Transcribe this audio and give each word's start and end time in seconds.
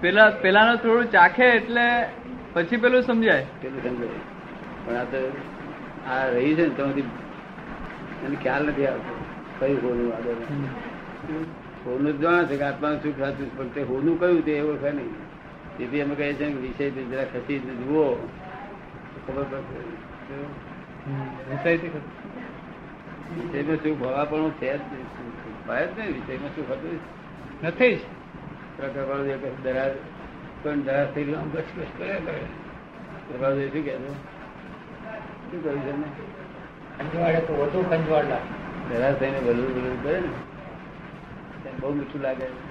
પેલા 0.00 0.30
પેલાનો 0.42 0.74
થોડું 0.76 1.06
ચાખે 1.10 1.46
એટલે 1.46 1.86
પછી 2.52 2.76
પેલું 2.76 3.02
સમજાય. 3.02 3.44
પેલું 3.62 3.80
સમજાય. 3.82 4.20
પણ 4.84 4.96
આ 4.96 5.04
તો 5.04 5.18
આ 6.10 6.24
રહી 6.34 6.54
છે 6.54 6.64
ને 6.66 6.74
તો 6.78 6.84
એને 8.26 8.36
ખ્યાલ 8.42 8.62
નથી 8.66 8.86
આવતો. 8.86 9.14
કયું 9.58 9.80
હોનું 9.84 10.08
આગળ 10.16 10.40
હોનું 11.86 12.14
જાણે 12.20 12.44
છે 12.44 12.56
કે 12.56 12.64
આત્માનું 12.64 12.98
સુખ 13.02 13.18
છે, 13.38 13.44
પણ 13.56 13.68
તે 13.74 13.80
હોનું 13.90 14.14
કયું 14.20 14.40
તે 14.44 14.52
એવું 14.52 14.72
ઓળખે 14.72 14.90
નહીં. 14.90 15.14
તેથી 15.76 16.02
અમે 16.02 16.14
કહીએ 16.14 16.34
છીએ 16.34 16.48
વિષય 16.64 16.86
જરા 16.90 17.26
ખસી 17.32 17.58
જુઓ. 17.58 18.06
ખબર 19.26 19.44
પડશે 19.50 19.78
વિષયમાં 23.34 23.78
સુખ 23.82 23.98
હોવા 24.02 24.24
પણ 24.30 24.50
છે 24.60 24.70
જ 24.76 24.80
નહીં. 24.90 26.10
વિષયમાં 26.16 26.52
સુખ 26.56 26.70
હતું 26.72 26.96
નથી 27.64 27.94
જ. 27.96 27.98
પણ 30.62 30.82
થઈ 31.14 31.24
ગયો 31.24 31.38
કર્યા 31.98 32.18
કરે. 32.18 32.40
શું 33.32 33.72
કહે 33.72 33.80
છે? 33.82 34.08
શું 34.08 35.64
કહ્યું 35.64 35.80
છે 35.80 35.90
એમને? 35.90 37.40
તો 37.40 37.54
વધુ 37.54 37.84
કંજવાડ 37.90 38.24
લાગે. 38.24 38.94
દરાર 38.94 39.14
થઈને 39.14 39.40
બધું 39.40 39.74
બધું 39.74 40.02
કરે 40.02 40.20
ને. 40.20 40.28
બહુ 41.80 41.94
મીઠું 41.94 42.20
લાગે. 42.20 42.70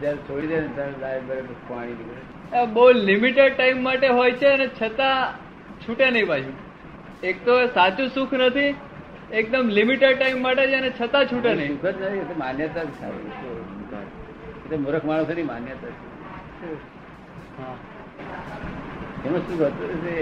જયારે 0.00 0.16
છોડી 0.16 0.46
દે 0.46 0.60
ને 0.60 0.68
ત્યારે 0.68 0.92
લાય 1.00 1.20
બરાબર 1.20 1.54
પાણી 1.68 1.92
નીકળે 1.92 2.66
બહુ 2.66 2.92
લિમિટેડ 2.92 3.56
ટાઈમ 3.56 3.82
માટે 3.82 4.08
હોય 4.08 4.32
છે 4.32 4.46
અને 4.46 4.66
છતાં 4.66 5.34
છૂટે 5.80 6.10
નહીં 6.10 6.26
પાછું. 6.26 6.54
એક 7.22 7.44
તો 7.44 7.66
સાચું 7.66 8.08
સુખ 8.08 8.34
નથી 8.34 8.74
એકદમ 9.32 9.68
લિમિટેડ 9.68 10.18
ટાઈમ 10.18 10.42
માટે 10.42 10.66
છે 10.66 10.74
અને 10.74 10.90
છતાં 11.00 11.24
છૂટે 11.24 11.54
નહીં. 11.54 11.68
સુખ 11.68 11.86
જ 11.86 12.02
નથી 12.02 12.38
માન્યતા 12.38 12.82
જ 12.82 12.88
થાય 13.00 13.10
એ 14.70 14.76
મૂર્ખ 14.76 14.82
મૂર્ખ 14.84 15.04
માણસોની 15.04 15.46
માન્યતા 15.52 15.88
છે. 15.88 16.68
એમાં 19.26 19.42
શું 19.46 19.58
હતું 19.66 19.90
છે 20.04 20.14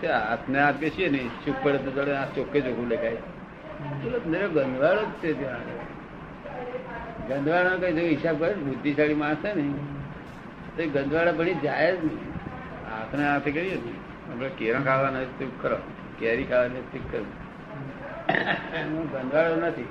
ત્યાં 0.00 0.22
હાથને 0.28 0.58
હાથ 0.62 0.78
બેસીએ 0.82 1.08
ને 1.10 1.20
ચૂપ 1.44 1.56
પડે 1.62 1.78
તો 1.78 1.90
જોડે 1.96 2.12
આ 2.16 2.26
ચોખ્ખે 2.36 2.58
ચોખ્ખું 2.60 2.88
લખાય. 2.92 3.20
ગંધવાળો 4.54 5.02
જ 5.04 5.12
છે 5.22 5.30
ત્યાં 5.40 5.64
ગંધવાળા 7.28 7.76
કઈ 7.82 7.92
જો 7.92 8.02
હિસાબ 8.06 8.36
કરે 8.40 8.54
ને, 8.54 8.62
બુદ્ધિશાળી 8.62 9.14
માણસ 9.14 9.40
છે 9.44 9.50
ને 9.54 9.64
તો 10.76 10.80
એ 10.82 10.84
ગંધવાળા 10.86 11.32
ભણી 11.32 11.58
જાય 11.62 11.90
જ 11.96 11.98
નહીં. 12.04 12.26
હાથને 12.90 13.22
હાથે 13.30 13.50
કરીએ 13.50 13.76
ને 13.84 13.92
આપણે 14.30 14.48
કેરા 14.58 14.82
ખાવાના 14.88 15.24
ચૂપ 15.38 15.52
કરો. 15.62 15.78
કેરી 16.18 16.48
ખાવાની 16.50 16.88
ચૂપ 16.92 17.04
કરો. 17.12 17.26
ગંધવાળો 19.12 19.56
નથી. 19.66 19.88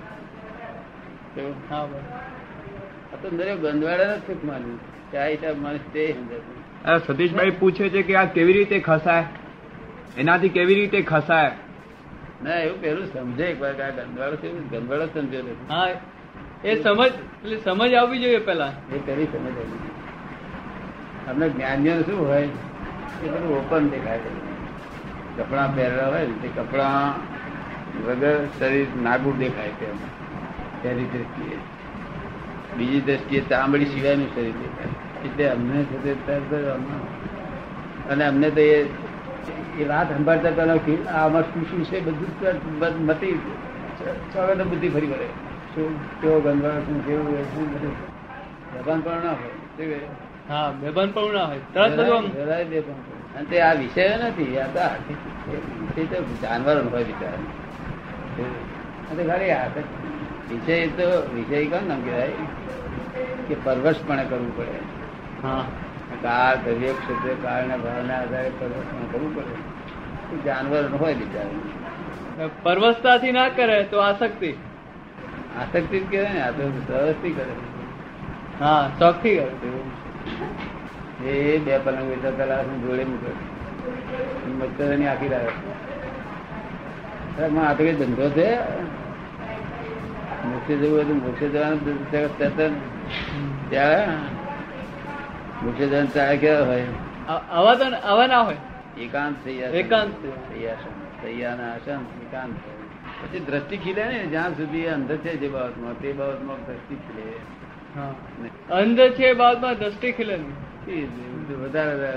સતીશભાઈ 7.07 7.51
પૂછે 7.51 7.89
છે 7.89 8.01
કે 8.01 8.15
આ 8.15 8.25
કેવી 8.25 8.53
રીતે 8.53 8.79
ખસાય? 8.79 9.25
એનાથી 10.17 10.49
કેવી 10.49 10.75
રીતે 10.75 11.01
ખસાય? 11.01 11.51
ના 12.43 12.53
એવું 12.55 12.81
પેલું 12.81 13.05
સમજે 13.05 13.43
એક 13.43 13.61
વાર 13.61 13.73
કે 13.73 14.37
છે 14.37 14.49
ગંધવાળો 14.49 15.05
સમજ્યો 15.05 15.41
નથી 15.41 15.67
હા 15.69 15.87
એ 16.63 16.83
સમજ 16.83 17.05
એટલે 17.05 17.57
સમજ 17.57 17.93
આવવી 17.93 18.19
જોઈએ 18.19 18.39
પેલા 18.39 18.71
એ 18.93 18.97
પેલી 18.97 19.25
સમજ 19.25 19.57
આવી 19.57 19.91
અમને 21.29 21.49
જ્ઞાનીઓ 21.49 22.01
શું 22.01 22.27
હોય? 22.27 22.41
એ 23.23 23.27
બધું 23.27 23.57
ઓપન 23.57 23.89
દેખાય 23.89 24.19
છે. 24.19 24.29
કપડા 25.37 25.67
પહેરેલા 25.75 26.07
હોય 26.07 26.27
ને 26.27 26.33
તે 26.41 26.47
કપડા 26.47 27.13
વગર 28.07 28.45
શરીર 28.59 28.87
નાગુર 29.03 29.35
દેખાય 29.35 29.69
છે 29.69 29.87
પહેરી 30.83 31.03
દ્રષ્ટિએ 31.03 31.57
બીજી 32.77 33.01
દ્રષ્ટિએ 33.01 33.41
ચામડી 33.41 33.85
સિવાયનું 33.85 34.29
શરીર 34.35 34.55
દેખાય 34.61 35.25
એટલે 35.25 35.49
અમને 35.49 35.83
છે 35.83 36.09
અને 38.09 38.23
અમને 38.25 38.49
તો 38.49 38.61
એ 38.61 38.85
એ 39.79 39.83
વાત 39.89 40.07
સંભાળતા 40.17 40.77
કે 40.77 40.93
આમાં 41.07 41.43
શું 41.43 41.63
શું 41.69 41.83
છે 41.85 41.99
બધું 41.99 43.05
મટી 43.05 43.39
ચોગર 44.33 44.63
બુદ્ધિ 44.63 44.89
ફરી 44.89 45.07
વળે. 45.07 45.27
શું 45.75 46.21
કેવો 46.21 46.39
ગંધવાળો 46.39 46.81
શું 46.81 47.05
કેવું 47.05 47.27
હોય 47.33 47.43
શું 47.43 47.65
બધું. 47.73 47.95
દબાણ 48.73 48.99
પણ 48.99 49.23
ના 49.23 49.31
હોય 49.31 49.99
હા 50.49 50.71
બેભાન 50.71 51.11
પણ 51.11 51.33
ના 51.33 51.45
હોય. 51.45 51.59
તરત 51.73 51.91
બધું 51.97 52.25
બેભાન. 52.69 52.99
અને 53.35 53.45
તે 53.45 53.61
આ 53.61 53.73
વિષય 53.73 54.17
નથી 54.17 54.59
આ 54.59 54.67
તો 54.67 56.17
જાનવરો 56.41 56.89
હોય 56.89 57.03
બિચારા 57.03 57.43
ખાલી 59.27 59.51
આ 59.51 59.67
વિષય 60.49 60.87
તો 60.87 61.35
વિષય 61.35 61.65
કોણ 61.65 61.87
નામ 61.87 62.01
કહેવાય? 62.01 62.31
કે 63.47 63.55
પરવશપણે 63.63 64.25
કરવું 64.29 64.57
પડે. 64.57 64.67
હા. 65.43 65.65
કાળ 66.21 66.55
દ્રવ્ય 66.55 66.87
ક્ષેત્રે 66.87 67.35
કાળના 67.43 67.77
ભાવના 67.77 68.19
આધારે 68.19 68.51
પરવશપણે 68.59 69.07
કરવું 69.11 69.35
પડે. 69.35 69.77
જાનવર 70.45 70.89
હોય 70.99 71.13
બિચારા 71.13 72.49
પરવસતાથી 72.63 73.31
ના 73.31 73.49
કરે 73.49 73.83
તો 73.83 73.99
આસક્તિ. 73.99 74.53
આસક્તિ 75.59 75.99
જ 75.99 76.11
કહેવાય 76.11 76.33
ને 76.33 76.41
આ 76.41 76.51
તો 76.51 76.71
સહજથી 76.87 77.31
કરે. 77.31 77.51
હા 78.59 78.91
શોખથી 78.99 79.35
કરે. 79.35 81.29
એ 81.29 81.57
બે 81.57 81.77
પલંગ 81.77 82.09
વેચા 82.09 82.29
પેલા 82.29 82.63
જોડે 82.63 83.03
મૂકે. 83.03 84.49
મચ્છરની 84.49 85.07
આખી 85.07 85.27
રાત. 85.27 87.57
આ 87.57 87.73
તો 87.73 87.83
ધંધો 87.83 88.29
છે? 88.29 88.57
મોક્ષે 90.49 90.73
જવું 90.77 90.95
હોય 90.95 91.05
તો 91.09 91.13
મોક્ષે 91.25 91.47
જવાનું 91.49 92.11
ચેતન 92.11 92.73
ત્યારે 93.69 94.05
મોક્ષે 95.63 95.85
જવાનું 95.87 96.13
ચાલે 96.13 96.37
કેવા 96.37 96.65
હોય? 96.69 96.85
આવા 97.29 97.75
તો 97.75 97.85
આવા 98.11 98.27
ના 98.27 98.41
હોય. 98.41 98.59
એકાંત 99.05 99.35
સૈયા 99.43 99.69
એકાંત. 99.81 100.13
સૈયાસન 100.51 100.95
સૈયાના 101.21 101.71
આસન 101.73 102.01
એકાંત 102.25 102.55
પછી 103.19 103.39
દ્રષ્ટિ 103.39 103.77
ખીલે 103.77 104.03
ને 104.05 104.19
જ્યાં 104.33 104.57
સુધી 104.57 104.85
અંધ 104.87 105.13
છે 105.23 105.31
જે 105.41 105.47
બાબતમાં 105.47 105.95
તે 106.01 106.09
બાબતમાં 106.13 106.59
દ્રષ્ટિ 106.65 106.95
ખીલે. 107.05 107.25
અંધ 108.71 108.99
છે 109.17 109.33
બાબતમાં 109.33 109.75
દ્રષ્ટિ 109.75 110.11
ખીલે. 110.11 110.35
વધારે 111.63 112.09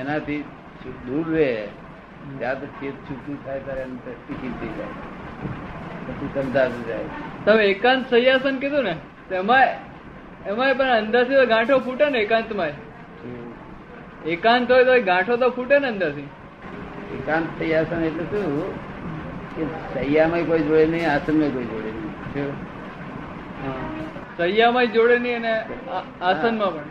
એનાથી 0.00 0.40
દૂર 1.06 1.26
રહે? 1.34 1.50
ત્યાં 2.38 2.60
તો 2.60 2.66
ચેત 2.80 2.96
છૂટું 3.06 3.36
થાય 3.44 3.60
ત્યારે 3.60 3.82
એની 3.82 4.00
દ્રષ્ટિ 4.04 4.34
ખીલતી 4.40 4.72
જાય. 4.76 4.94
પછી 6.06 6.28
સમજાતું 6.34 6.82
જાય. 6.86 7.04
તમે 7.44 7.64
એકાંત 7.72 8.02
સહ્યાસન 8.10 8.56
કીધું 8.62 8.84
ને 8.84 8.94
એમાં 9.40 9.68
એમાં 10.50 10.72
પણ 10.78 10.92
અંદરથી 11.00 11.38
તો 11.40 11.46
ગાંઠો 11.52 11.76
ફૂટે 11.86 12.06
ને 12.14 12.18
એકાંતમાં 12.26 12.74
એકાંત 14.34 14.68
હોય 14.70 14.84
તો 14.84 14.94
ગાંઠો 15.10 15.34
તો 15.42 15.48
ફૂટે 15.50 15.76
ને 15.78 15.88
અંદરથી. 15.88 16.28
એકાંત 17.18 17.46
સહ્યાસન 17.58 18.00
એટલે 18.08 18.24
શું? 18.30 18.44
કે 19.54 19.62
સૈયામાં 19.94 20.44
કોઈ 20.46 20.64
જોડે 20.68 20.86
નહીં 20.92 21.08
આસનમાં 21.10 21.52
કોઈ 21.56 21.68
જોડે 21.72 21.90
નહીં. 21.92 22.12
શું? 22.32 22.52
સૈયામાં 24.38 24.88
જોડે 24.96 25.16
નહીં 25.18 25.44
અને 25.44 25.54
આસનમાં 26.22 26.72
પણ. 26.74 26.88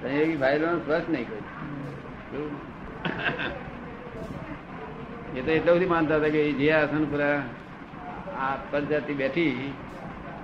સંયોગી 0.00 0.38
ભાઈલો 0.42 0.68
સ્પર્શ 0.80 1.08
નહીં 1.08 1.26
કોઈ? 1.30 1.44
એ 5.36 5.40
તો 5.42 5.50
એટલા 5.50 5.74
બધી 5.74 5.90
માનતા 5.94 6.18
હતા 6.20 6.34
કે 6.36 6.42
જે 6.60 6.68
આસન 6.74 7.04
પર 7.12 7.22
આ 8.38 8.54
પદજાતિ 8.70 9.12
બેઠી 9.22 9.52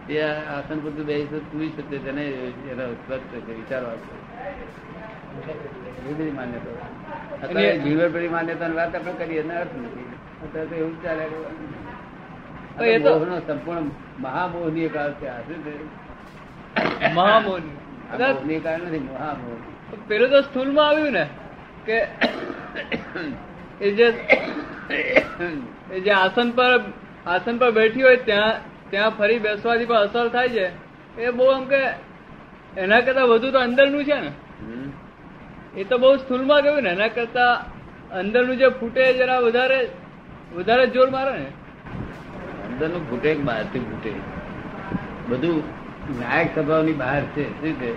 તે 0.06 0.22
આસન 0.22 0.78
પર 0.80 0.90
બે 1.02 1.16
જ 1.20 1.32
છે 1.88 1.98
તેને 1.98 2.24
એનો 2.70 2.84
સ્પષ્ટ 2.94 3.32
છે 3.46 3.52
વિચારો 3.52 3.86
આપશે 3.86 4.14
એવી 6.00 6.14
બધી 6.14 6.30
માન્યતા 6.30 6.88
અત્યારે 7.42 7.78
જીવન 7.78 8.12
પેલી 8.12 8.28
માન્યતાની 8.28 8.76
વાત 8.76 8.94
આપણે 8.94 9.12
કરીએ 9.12 9.40
એનો 9.40 9.54
અર્થ 9.54 9.76
નથી. 9.76 10.08
અત્યારે 10.44 10.68
તો 10.68 10.74
એવું 10.74 11.02
ચાલે 11.02 11.24
એ 12.86 12.98
મોહનો 12.98 13.38
સંપૂર્ણ 13.38 13.86
મહામોહની 14.18 14.88
અર્થ 14.96 15.20
છે 15.20 15.28
આ 15.28 15.40
શું 15.46 15.60
છે? 15.64 15.72
મહામોહની. 17.14 17.76
અર્થ 18.12 18.44
નથી 18.44 18.98
મહામોહ 18.98 19.56
પેલું 20.08 20.30
તો 20.30 20.40
સ્થૂલમાં 20.40 20.88
આવ્યું 20.88 21.12
ને 21.12 21.24
કે 21.86 21.98
એ 23.80 23.92
જે 23.92 24.08
એ 25.90 26.00
જે 26.00 26.10
આસન 26.10 26.50
પર 26.50 26.70
આસન 27.26 27.58
પર 27.58 27.70
બેઠી 27.70 28.02
હોય 28.02 28.16
ત્યાં 28.16 28.71
ત્યાં 28.92 29.10
ફરી 29.10 29.38
બેસવાથી 29.38 29.84
પણ 29.84 29.96
અસર 29.96 30.28
થાય 30.28 30.48
છે. 30.48 30.66
એ 31.20 31.30
બહુ 31.30 31.46
આમ 31.46 31.64
કે 31.64 31.80
એના 32.80 33.00
કરતા 33.00 33.24
વધુ 33.24 33.50
તો 33.50 33.58
અંદરનું 33.58 34.04
છે 34.04 34.20
ને. 34.20 34.32
એ 35.80 35.84
તો 35.84 35.98
બહુ 35.98 36.16
સ્થૂલમાં 36.16 36.62
ગયું 36.62 36.82
ને 36.82 36.90
એના 36.90 37.08
કરતા 37.08 37.54
અંદરનું 38.12 38.56
જે 38.56 38.68
ફૂટે 38.68 39.12
જરા 39.12 39.38
વધારે 39.38 39.88
વધારે 40.54 40.86
જોર 40.86 41.10
મારે 41.10 41.32
ને. 41.38 41.46
અંદરનું 42.68 43.10
ફૂટે 43.10 43.34
બહારથી 43.34 43.78
ફૂટે? 43.78 44.12
બધું 45.28 45.62
ન્યાયક 46.18 46.54
સ્વભાવની 46.54 46.92
બહાર 46.92 47.22
છે 47.22 47.44
શું 47.60 47.80
છે? 47.80 47.90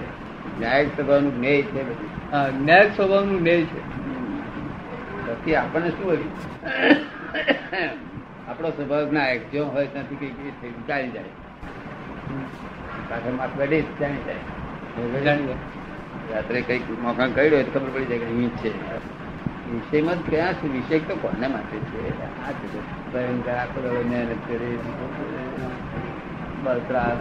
ન્યાયક 0.59 0.88
સ્વભાવનું 0.88 1.36
જ્ઞેય 1.36 1.62
છે 1.62 1.83
બધું. 1.83 2.09
હા 2.31 2.50
ન્યાય 2.59 2.89
સ્વભાવનું 2.95 3.42
ન્યાય 3.42 3.62
છે. 3.62 3.81
પછી 5.27 5.56
આપણને 5.56 5.89
શું 5.89 6.06
હોય? 6.09 6.18
આપણો 8.47 8.69
સ્વભાવ 8.69 9.12
ના 9.12 9.36
જો 9.36 9.65
હોય 9.65 9.88
ત્યાંથી 9.88 10.15
કઈ 10.15 10.51
કઈ 10.62 10.71
ચાલી 10.88 11.09
જાય. 11.09 11.24
પાછળ 13.09 13.31
માથ 13.31 13.50
બેઠી 13.57 13.81
જાણી 14.00 14.24
જાય. 14.25 15.21
જાણી. 15.21 15.47
રાત્રે 16.33 16.62
કંઈક 16.62 16.89
મોકા 17.01 17.27
કર્યો 17.27 17.63
તો 17.63 17.80
ખબર 17.80 17.89
પડી 17.89 18.06
જાય 18.06 18.18
કે 18.18 18.25
અહીં 18.25 18.50
છે. 18.50 18.71
વિષયમાં 19.71 20.30
ક્યાં 20.30 20.53
છે? 20.53 20.68
વિષય 20.68 21.00
તો 21.00 21.15
કોને 21.15 21.47
માટે 21.47 21.77
છે? 21.77 22.09
આ 22.47 22.51
છે. 22.51 23.12
ભયંકર 23.13 23.51
આખો 23.51 24.03
મહેનત 24.09 24.47
કરી 24.47 24.80
બળતરા 26.63 27.19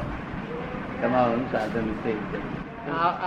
કમાવાનું 1.02 1.52
સાધન 1.52 1.92
છે. 2.04 2.14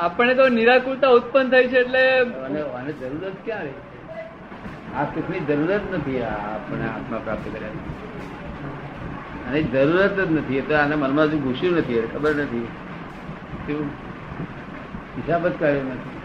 આપણે 0.02 0.34
તો 0.36 0.50
નિરાકુરતા 0.50 1.08
ઉત્પન્ન 1.10 1.50
થઈ 1.50 1.68
છે 1.68 1.80
એટલે 1.80 2.20
અને 2.20 2.62
આને 2.62 2.92
જરૂર 2.94 3.30
જ 3.30 3.34
ક્યાં 3.46 3.64
રહી? 3.64 3.72
આ 4.98 5.06
સુખની 5.06 5.40
જરૂર 5.40 5.72
જ 5.78 5.96
નથી 5.96 6.22
આ 6.22 6.34
આપણે 6.56 6.86
આત્મા 6.88 7.24
પ્રાપ્ત 7.24 7.48
કર્યા 7.54 7.76
અને 9.48 9.60
જરૂરત 9.64 10.20
જ 10.20 10.32
નથી 10.32 10.58
એટલે 10.58 10.76
આને 10.76 10.96
મનમાં 10.96 11.26
હજુ 11.26 11.38
ઘૂસ્યું 11.38 11.78
નથી 11.78 12.02
ખબર 12.14 12.36
નથી. 12.36 12.68
શું 13.66 13.90
હિસાબ 15.18 15.48
જ 15.48 15.54
કર્યો 15.60 15.84
નથી 15.84 16.16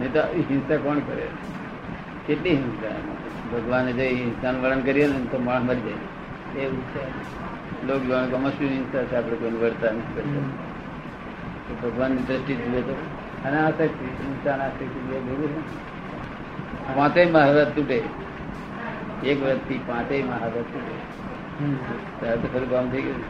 નહીં 0.00 0.12
તો 0.12 0.20
હિંસા 0.50 0.76
કોણ 0.76 0.98
કરે? 0.98 1.26
કેટલી 2.26 2.56
હિંસા 2.56 2.96
ભગવાને 3.52 3.92
જે 3.92 4.04
હિંસાનું 4.08 4.62
વર્ણન 4.62 4.80
કરીએ 4.80 5.06
ને 5.06 5.18
તો 5.32 5.38
માણસ 5.38 5.64
મરી 5.64 5.84
જાય. 5.86 6.62
એવું 6.62 6.82
છે. 6.92 7.04
લોક 7.86 8.00
જોવાનું 8.02 8.58
કે 8.58 8.66
હિંસા 8.66 9.04
છે 9.04 9.16
આપણે 9.16 9.36
કોઈને 9.36 9.58
વર્તા 9.58 9.92
નથી 9.92 10.14
કરતા 10.14 11.78
ભગવાનની 11.82 12.26
દ્રષ્ટિ 12.28 12.54
જુએ 12.54 12.80
તો. 12.80 12.94
અનાશક્તિ 13.44 14.04
હિંસા 14.24 14.54
અનાશક્તિ 14.54 14.84
બે 15.08 15.18
ભેગું 15.18 15.52
છે. 15.54 15.89
પાંચેય 16.96 17.30
મહાભારત 17.30 17.74
તૂટે. 17.76 18.02
એક 19.24 19.42
વર્ષથી 19.42 19.80
પાંચે 19.86 20.22
મહાભારત 20.22 20.70
તૂટે. 20.72 20.94
ત્યારે 22.20 22.36
તો 22.36 22.48
ખરું 22.52 22.70
કામ 22.70 22.90
થઈ 22.90 23.02
ગયું. 23.02 23.22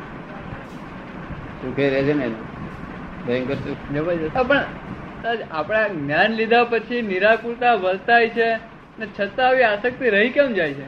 સુખે 1.63 1.91
રહે 1.91 2.03
છે 2.03 2.15
ને 2.15 2.29
ભયંકર 3.27 3.55
સુખ 3.55 3.93
જબરજસ્ત 3.95 4.39
પણ 4.39 4.65
આપણા 5.53 5.89
જ્ઞાન 5.89 6.31
લીધા 6.31 6.65
પછી 6.65 7.03
નિરાકુરતા 7.03 7.75
વર્તાય 7.75 8.29
છે 8.29 8.55
ને 8.99 9.07
છતાં 9.21 9.47
આવી 9.47 9.63
આસક્તિ 9.63 10.11
રહી 10.11 10.31
કેમ 10.31 10.53
જાય 10.53 10.75
છે. 10.75 10.87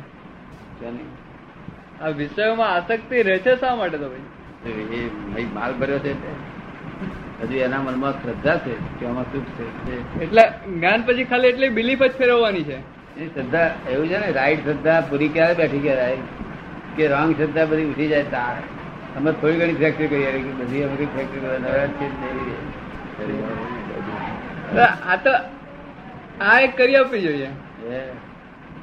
આ 2.00 2.08
વિષયોમાં 2.08 2.70
આસક્તિ 2.74 3.22
રહે 3.22 3.38
છે 3.38 3.56
શા 3.60 3.74
માટે 3.74 3.98
તો 3.98 4.08
ભાઈ? 4.08 4.70
એ 4.70 5.08
ભાઈ 5.08 5.44
માલ 5.54 5.72
ભર્યો 5.72 5.98
છે. 5.98 6.12
હજુ 7.43 7.56
એના 7.56 7.79
મનમાં 7.79 8.12
શ્રદ્ધા 8.12 8.56
છે 8.56 8.77
કે 9.00 9.06
આમાં 9.06 9.25
સુખ 9.25 9.44
છે. 9.44 10.23
એટલે 10.23 10.43
જ્ઞાન 10.67 11.03
પછી 11.03 11.25
ખાલી 11.25 11.49
એટલી 11.49 11.69
બિલીફ 11.69 12.03
જ 12.03 12.11
ફેરવવાની 12.11 12.62
છે. 12.62 12.77
એ 13.21 13.27
શ્રદ્ધા 13.27 13.71
એવું 13.91 14.09
છે 14.09 14.19
ને 14.19 14.33
રાઈટ 14.33 14.65
શ્રદ્ધા 14.65 15.00
પૂરી 15.00 15.29
ક્યારે 15.29 15.55
બેઠી 15.55 15.79
કહેવાય? 15.79 16.17
કે 16.97 17.09
રોંગ 17.09 17.37
શ્રદ્ધા 17.37 17.65
બધી 17.65 17.85
ઉઠી 17.85 18.09
જાય 18.09 18.23
તાર 18.23 18.56
અમે 19.17 19.33
થોડી 19.33 19.56
ઘણી 19.56 19.75
ફેક્ટરી 19.75 20.06
કરી 20.06 20.55
બધી 20.61 20.83
અમે 20.83 20.97
ફેક્ટરી 20.97 21.41
કરવા 21.41 21.59
આ 25.09 25.17
તો 25.17 25.31
આ 26.41 26.61
એક 26.61 26.77
કરી 26.77 26.97
આપવી 26.97 27.21
જોઈએ. 27.21 27.49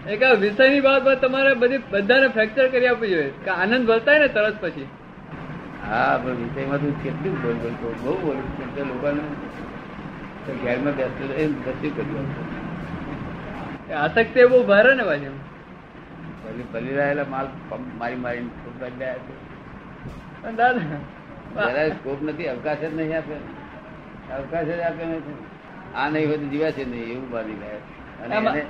એક 0.10 0.24
આ 0.24 0.34
વિષયની 0.34 0.80
બાબતમાં 0.80 1.20
તમારે 1.20 1.54
બધી 1.54 1.82
બધાને 1.92 2.28
ફ્રેક્ચર 2.28 2.68
કરી 2.68 2.88
આપવી 2.88 3.10
જોઈએ. 3.10 3.32
કે 3.46 3.50
આનંદ 3.50 3.90
વર્તાય 3.90 4.20
ને 4.20 4.28
તરત 4.28 4.62
પછી. 4.62 4.88
હા 5.90 6.18
પણ 6.18 6.38
વિષયમાં 6.40 6.80
તું 6.80 6.94
કેટલું 7.04 7.36
બોલ 7.42 7.56
બોલ 7.56 7.76
બોલ. 7.82 7.96
બહુ 8.04 8.14
બોલું 8.18 8.48
છું 8.56 8.70
તો 8.76 8.82
લોકોને 8.84 9.24
ઘેરમાં 10.64 10.96
બેસતું 10.96 11.28
રહે 11.30 11.44
ને 11.46 11.58
કર્યું 11.92 12.28
આસક્તિ 13.98 14.42
બહુ 14.46 14.60
ભારે 14.64 14.92
ને 14.94 15.04
પાછી 15.04 15.34
ભલી 16.44 16.68
ભલી 16.74 16.96
રહેલા 16.96 17.26
માલ 17.26 17.48
મારી 17.70 17.90
મારી 18.00 18.18
મારીને 18.18 18.52
ખૂબ 18.56 18.76
બદલાયા 18.82 19.24
છે 20.42 20.52
દાદા 20.58 21.00
જરાય 21.68 21.92
સ્કોપ 21.92 22.20
નથી 22.22 22.48
અવકાશ 22.48 22.82
જ 22.82 22.92
નહીં 22.94 23.16
આપે. 23.16 23.36
અવકાશ 24.34 24.68
જ 24.70 24.82
આપે 24.82 25.04
નથી. 25.06 25.38
આ 25.96 26.08
નહીં 26.10 26.28
હોય 26.28 26.38
તો 26.38 26.46
જીવાશે 26.46 26.84
નહીં 26.86 27.08
એવું 27.10 27.28
બાંધી 27.32 27.60
ગયા 27.60 27.82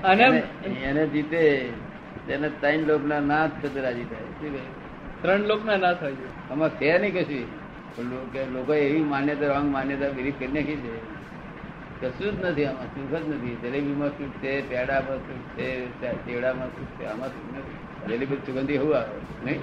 અને 0.06 0.28
એને- 0.84 1.10
જીતે 1.14 1.42
તેને 2.28 2.48
ત્રણ 2.62 2.82
લોકના 2.88 3.22
નાથ 3.22 3.54
થતા 3.62 3.84
રાજી 3.84 4.08
થાય. 4.10 4.28
શું? 4.40 4.54
ત્રણ 5.22 5.40
લોક 5.40 5.66
ના 5.66 5.78
ના 5.78 5.94
થાય 5.94 6.12
છે. 6.12 6.50
આમાં 6.50 6.70
છે 6.70 7.00
નહીં 7.00 7.14
કશું. 7.14 7.70
કે 8.34 8.46
લોકો 8.46 8.74
એવી 8.74 9.04
માન્યતા 9.04 9.48
રોંગ 9.48 9.72
માન્યતા 9.72 10.10
બિલીફ 10.10 10.34
કરી 10.40 10.48
નાખી 10.48 10.76
છે. 10.76 11.20
કશું 12.02 12.42
જ 12.42 12.46
નથી 12.46 12.66
આમાં 12.66 12.86
સુખ 12.86 13.20
જ 13.20 13.30
નથી. 13.30 13.58
જલેબીમાં 13.62 14.10
સુખ 14.10 14.28
છે 14.28 14.70
પેડામાં 14.70 15.18
સુખ 15.18 15.60
છે 15.60 15.86
ચેવડામાં 16.26 16.68
સુખ 16.68 17.02
છે 17.02 17.06
આમાં 17.06 17.28
સુખ 17.28 17.58
નથી. 17.58 18.08
જલેબી 18.08 18.26
સુગંધી 18.26 18.74
એવું 18.74 18.98
આવે? 18.98 19.46
નહીં? 19.46 19.60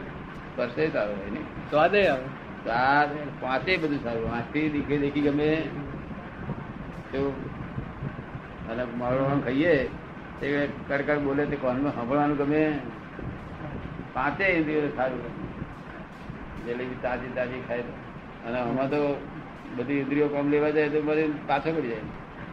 પરસે 0.56 0.88
જ 0.88 0.96
આવે 0.96 1.14
નહીં? 1.14 1.70
સ્વાદે 1.70 2.08
આવે. 2.08 2.24
સ્વાદ 2.62 3.08
પાંચે 3.40 3.76
બધું 3.76 4.02
સારું 4.02 4.32
આંખથી 4.32 4.70
દેખી 4.70 4.98
દેખી 4.98 5.20
ગમે. 5.20 5.56
તો 7.12 7.50
અને 8.70 8.84
મારું 8.84 9.44
ખાઈએ. 9.44 9.88
તે 10.40 10.68
કડકડ 10.88 11.18
બોલે 11.18 11.44
તે 11.44 11.56
કોનમાં 11.56 11.94
સાંભળવાનું 11.94 12.36
ગમે. 12.36 12.78
પાંચે 14.14 14.44
ઇન્દ્રિયો 14.44 14.88
સારું 14.96 15.22
ગમે. 15.22 15.45
જલેબી 16.66 16.96
તાજી 17.02 17.28
તાજી 17.34 17.62
ખાય 17.68 17.78
અને 18.46 18.58
આમાં 18.58 18.90
તો 18.90 19.26
બધી 19.76 19.94
ઇન્દ્રિયો 19.94 20.28
કામ 20.28 20.48
લેવા 20.48 20.70
જાય 20.70 20.88
તો 20.88 21.02
બધી 21.02 21.32
પાછો 21.46 21.72
પડી 21.72 21.88
જાય. 21.88 21.98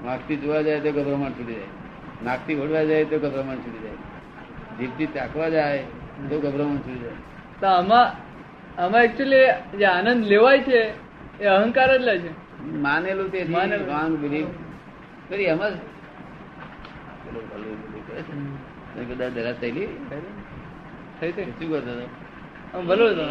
નાકથી 0.06 0.36
જોવા 0.36 0.62
જાય 0.62 0.80
તો 0.80 0.92
ગભરામણ 0.92 1.30
છૂટી 1.30 1.54
જાય. 1.54 1.63
નાકથી 2.24 2.56
વળવા 2.56 2.83
જાય 2.83 3.06
તો 3.06 3.19
ગભરામણ 3.19 3.56
છૂટી 3.56 3.80
જાય. 3.80 3.92
જીભથી 4.80 5.06
ચાખવા 5.06 5.50
જાય 5.50 5.83
તો 6.30 6.39
ગભરામણ 6.39 6.77
છૂટી 6.77 7.00
જાય. 7.00 7.12
તો 7.62 7.68
આમાં 7.68 8.33
આમાં 8.81 9.04
એકચ્યુઅલી 9.04 9.38
જે 9.77 9.86
આનંદ 9.86 10.25
લેવાય 10.25 10.60
છે 10.60 10.94
એ 11.39 11.45
અહંકાર 11.45 11.98
જ 11.98 12.01
લે 12.01 12.19
છે. 12.19 12.62
માનેલું 12.63 13.31
તે 13.31 13.44
માને 13.44 13.77
રોંગ 13.77 14.18
બિલીફ. 14.18 14.48
કરી 15.30 15.44
એમાં 15.44 15.69
કદાચ 15.69 15.80
પેલો 15.80 17.42
ભલું 17.42 17.92
બિલીફ 17.92 18.04
કરે 18.07 18.21
છે. 18.21 18.33
મેં 18.36 19.07
કીધું, 19.07 19.25
"આ 19.25 19.30
જરા 19.30 19.51
થયેલી. 19.51 19.88
થઈ 21.21 21.31
થઈ 21.31 21.44
શું 21.44 21.69
કરતો 21.69 21.92
હતો? 21.92 22.81
ભલો. 22.81 23.10
હતો. 23.10 23.21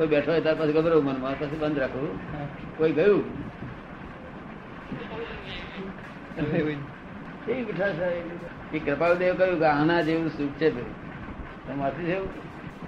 કોઈ 0.00 0.08
બેઠો 0.08 0.30
હોય 0.32 0.40
ત્યાર 0.40 0.58
પછી 0.60 0.72
ગભરાવું 0.72 1.04
મનમાં. 1.04 1.34
પછી 1.38 1.56
બંધ 1.56 1.78
રાખવું. 1.78 2.12
કોઈ 2.78 2.92
ગયું. 2.92 3.24
એ 8.72 8.78
કૃપાળુદેવ 8.78 9.34
કહ્યું 9.34 9.58
કે 9.58 9.66
આના 9.66 10.00
જેવું 10.02 10.30
સુખ 10.38 10.54
છે 10.60 10.68
ભાઈ. 10.70 11.92
જેવું 12.06 12.28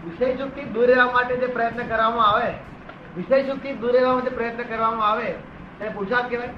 વિષય 0.04 0.28
સુખથી 0.36 0.66
દૂર 0.74 0.86
રહેવા 0.86 1.08
માટે 1.12 1.34
જે 1.36 1.48
પ્રયત્ન 1.56 1.82
કરવામાં 1.86 2.26
આવે 2.28 2.50
વિષય 3.16 3.42
સુખથી 3.48 3.74
દૂર 3.82 3.92
રહેવા 3.92 4.14
માટે 4.14 4.30
પ્રયત્ન 4.30 4.62
કરવામાં 4.62 5.06
આવે 5.10 5.26
એને 5.28 5.90
પુરુષાર્થ 5.94 6.28
કહેવાય? 6.30 6.52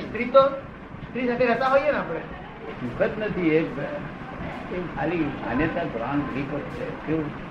સ્ત્રી 0.00 0.30
તો 0.36 0.42
સ્ત્રી 1.04 1.26
સાથે 1.26 1.44
રહેતા 1.46 1.70
હોઈએ 1.74 1.90
ને 1.92 1.98
આપણે. 1.98 2.22
સુખ 2.80 3.02
જ 3.02 3.10
નથી 3.18 3.50
એ 3.56 3.60
ખાલી 4.96 5.24
માન્યતા 5.44 5.86
બિલીફ 5.94 6.52
છે 6.78 6.86
કેવું? 7.06 7.47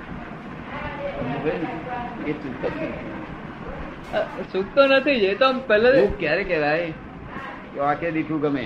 એ 2.28 2.32
જ 2.32 2.36
નથી, 4.92 5.26
એ 5.26 5.36
તો 5.36 5.48
પહેલા 5.68 5.90
ક્યારે 6.20 6.44
કહેવાય? 6.44 6.94
વાકે 7.78 8.08
દીઠું 8.12 8.40
ગમે 8.42 8.64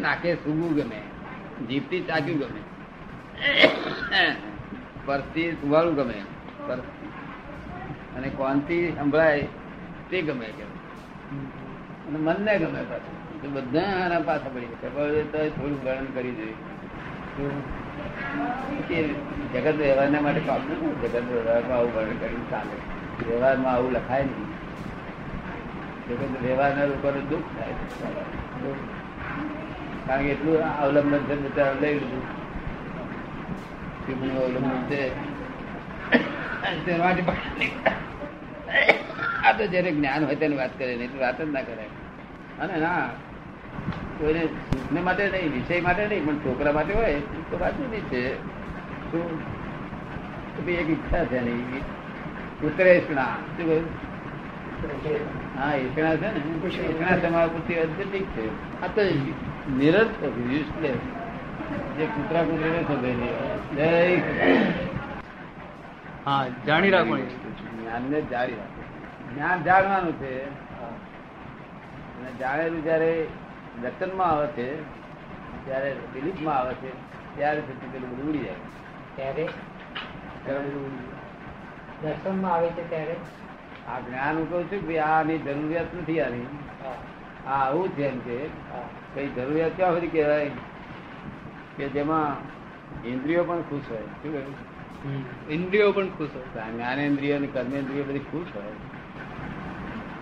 નાકે 0.00 0.30
સૂગવું 0.34 0.72
ગમે, 0.74 1.00
જીભથી 1.66 2.00
ચાક્યું 2.00 2.38
ગમે, 2.38 2.62
પરથી 5.06 5.46
સુવાળું 5.52 5.94
ગમે. 5.94 6.18
અને 8.16 8.28
કોનથી 8.36 8.82
સંભળાય 8.96 9.46
તે 10.10 10.18
ગમે 10.22 10.48
કે 10.48 10.64
અને 12.06 12.18
મનને 12.18 12.52
ગમે 12.58 12.82
પાછું. 12.90 13.14
બધા 13.54 13.86
આના 14.04 14.20
પાછા 14.20 14.50
પડી 14.54 14.68
ગયા. 14.72 15.48
થોડું 15.48 15.78
વર્ણન 15.84 16.08
કરી 16.14 16.34
જોઈએ 16.34 16.56
જગત 19.54 19.74
વ્યવહારના 19.74 20.20
માટે 20.20 20.40
પાપનું 20.46 20.92
નથી 20.92 21.08
જગત 21.08 21.22
વ્યવહારમાં 21.22 21.78
આવું 21.78 21.94
વર્ણન 21.94 22.16
કરીને 22.20 22.50
ચાલે. 22.50 22.76
વ્યવહારમાં 23.30 23.72
આવું 23.72 23.92
લખાય 23.92 24.22
નહીં. 24.22 24.48
જગત 26.08 26.42
વ્યવહારના 26.42 26.84
લોકોને 26.84 27.20
દુઃખ 27.20 27.40
થાય. 27.40 27.74
કારણ 30.06 30.22
કે 30.22 30.28
એટલું 30.28 30.78
અવલંબન 30.80 31.18
છે 31.18 31.36
બિચારા 31.36 31.72
લઈ 31.80 31.94
લીધું. 31.94 32.22
શિવનું 34.06 34.38
અવલંબન 34.38 34.82
છે. 34.84 35.34
તેના 36.86 37.04
માટે 37.04 37.22
આ 39.44 39.52
તો 39.52 39.66
જયારે 39.66 39.90
જ્ઞાન 39.92 40.24
હોય 40.24 40.34
તેની 40.34 40.56
વાત 40.56 40.78
કરે 40.78 40.96
નહીં 40.96 41.20
વાત 41.20 41.42
જ 41.42 41.50
ના 41.50 41.60
કરે 41.60 41.86
અને 42.58 42.80
ના 42.80 43.08
કોઈને 44.24 45.00
માટે 45.00 45.24
નહીં 45.28 45.52
વિષય 45.52 45.80
માટે 45.80 46.06
નહીં 46.06 46.26
પણ 46.26 46.36
છોકરા 46.44 46.72
માટે 46.72 46.92
હોય 46.94 47.14
તો 47.50 47.58
જુદી 47.78 48.00
છે. 48.00 48.22
તો 49.12 50.70
એક 50.70 50.88
ઈચ્છા 50.90 51.24
છે 51.24 51.40
નહીં 51.40 51.82
ઉત્તરેષણા 52.66 53.26
શું 53.56 53.66
કહ્યું? 53.66 53.84
હા 55.58 55.74
ઈચ્છણા 55.74 56.16
છે 56.16 56.28
ને. 56.34 56.40
ઈચ્છણા 56.88 57.16
તમારા 57.16 57.46
પૂરતી 57.46 57.74
ઠીક 58.12 58.26
છે. 58.36 58.46
આ 58.82 58.86
તો 58.94 59.02
નિરર્થક 59.76 60.38
useless. 60.52 61.02
જે 61.96 62.06
કૂતરા 62.06 62.42
કૂતરીને 62.42 62.80
સમજે 62.88 63.12
હા 66.26 66.44
જાણી 66.66 66.90
રાખવાની 66.90 67.22
જ્ઞાનને 67.22 68.20
જાણી 68.20 68.56
રાખવું 68.58 69.34
જ્ઞાન 69.34 69.62
જાણવાનું 69.62 70.14
છે. 70.20 70.34
અને 72.18 72.30
જાણેલું 72.40 72.82
જયારે 72.84 73.12
દર્શનમાં 73.82 74.26
આવે 74.26 74.46
છે 74.46 74.82
ત્યારે 75.64 75.96
બિલીફમાં 76.14 76.54
આવે 76.54 76.74
છે 76.74 76.90
ત્યારે 77.36 77.60
પછી 77.60 77.88
પેલું 77.92 78.10
બધું 78.10 78.28
ઉડી 78.28 78.38
જાય. 78.38 78.54
ત્યારે? 79.16 79.48
ત્યારે 80.44 80.58
બધું 80.58 80.86
ઉડી 80.86 81.06
જાય. 81.06 82.14
દર્શનમાં 82.14 82.54
આવે 82.54 82.68
છે 82.68 82.90
ત્યારે? 82.90 83.16
આ 83.88 84.00
જ્ઞાન 84.00 84.36
હું 84.36 84.50
કહું 84.50 84.62
છું 84.62 84.70
કે 84.70 84.86
ભાઈ 84.86 84.96
આની 84.96 85.38
જરૂરિયાત 85.38 85.94
નથી 85.94 86.20
આની. 86.20 86.46
હા, 86.84 87.50
આ 87.50 87.68
આવું 87.68 87.88
છે 87.88 88.08
એમ 88.08 88.18
કે 88.18 88.48
કઈ 89.14 89.28
જરૂરિયાત 89.28 89.72
ક્યાં 89.76 89.94
સુધી 89.94 90.06
કહેવાય? 90.06 90.50
કે 91.76 91.88
જેમાં 91.88 92.54
ઇન્દ્રિયો 93.08 93.44
પણ 93.44 93.62
ખુશ 93.62 93.82
હોય. 93.90 93.98
શું 93.98 94.32
કહ્યું? 94.32 94.54
ઇન્દ્રિયો 95.50 95.92
પણ 95.92 96.08
ખુશ 96.08 96.28
હોય. 96.34 96.42
જ્ઞાનેન્દ્રિય 96.42 96.72
જ્ઞાનેન્દ્રિયો 96.72 97.36
અને 97.36 97.46
કર્મેન્દ્રિય 97.46 98.02
બધી 98.02 98.18
ખુશ 98.18 98.46
હોય. 98.54 98.64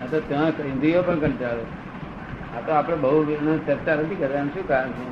હા 0.00 0.06
તો 0.06 0.21
ત્યાં 0.21 0.49
ઇન્દ્રિયો 0.49 1.02
પણ 1.02 1.18
કંટાળે. 1.18 1.82
આ 2.56 2.61
તો 2.61 2.73
આપણે 2.73 2.97
બહુ 2.97 3.25
ચર્ચા 3.66 3.94
નથી 3.97 4.14
કરતા 4.14 4.44
શું 4.44 4.68
કારણ 4.68 4.92
છે? 4.92 5.04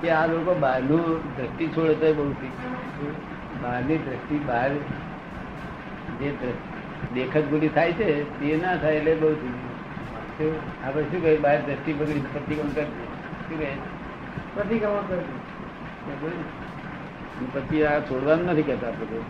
કે 0.00 0.10
આ 0.10 0.26
લોકો 0.26 0.54
બહારનું 0.54 1.06
દ્રષ્ટિ 1.36 1.66
છોડે 1.68 1.94
તો 1.94 2.12
બહુ 2.14 2.26
બહારની 3.62 3.98
દ્રષ્ટિ 3.98 4.38
બહાર 4.46 4.70
જે 6.20 6.28
દેખત 7.14 7.44
ગુડી 7.50 7.68
થાય 7.68 7.92
છે 7.92 8.08
તે 8.40 8.56
ના 8.56 8.76
થાય 8.76 8.94
એટલે 8.94 9.14
બહુ 9.14 9.30
આપણે 10.84 11.02
શું 11.02 11.22
કહે 11.22 11.36
બહાર 11.36 11.58
દ્રષ્ટિ 11.66 11.92
બગડી 11.92 12.20
પ્રતિક્રમણ 12.32 12.70
કરશે 12.70 13.04
શું 13.48 13.58
કહે? 13.58 13.70
પ્રતિક્રમણ. 14.54 15.20
અને 17.38 17.48
પછી 17.52 17.84
આ 17.84 17.98
છોડવાનું 18.00 18.46
નથી 18.46 18.62
કહેતા 18.62 18.88
આપણે 18.88 19.20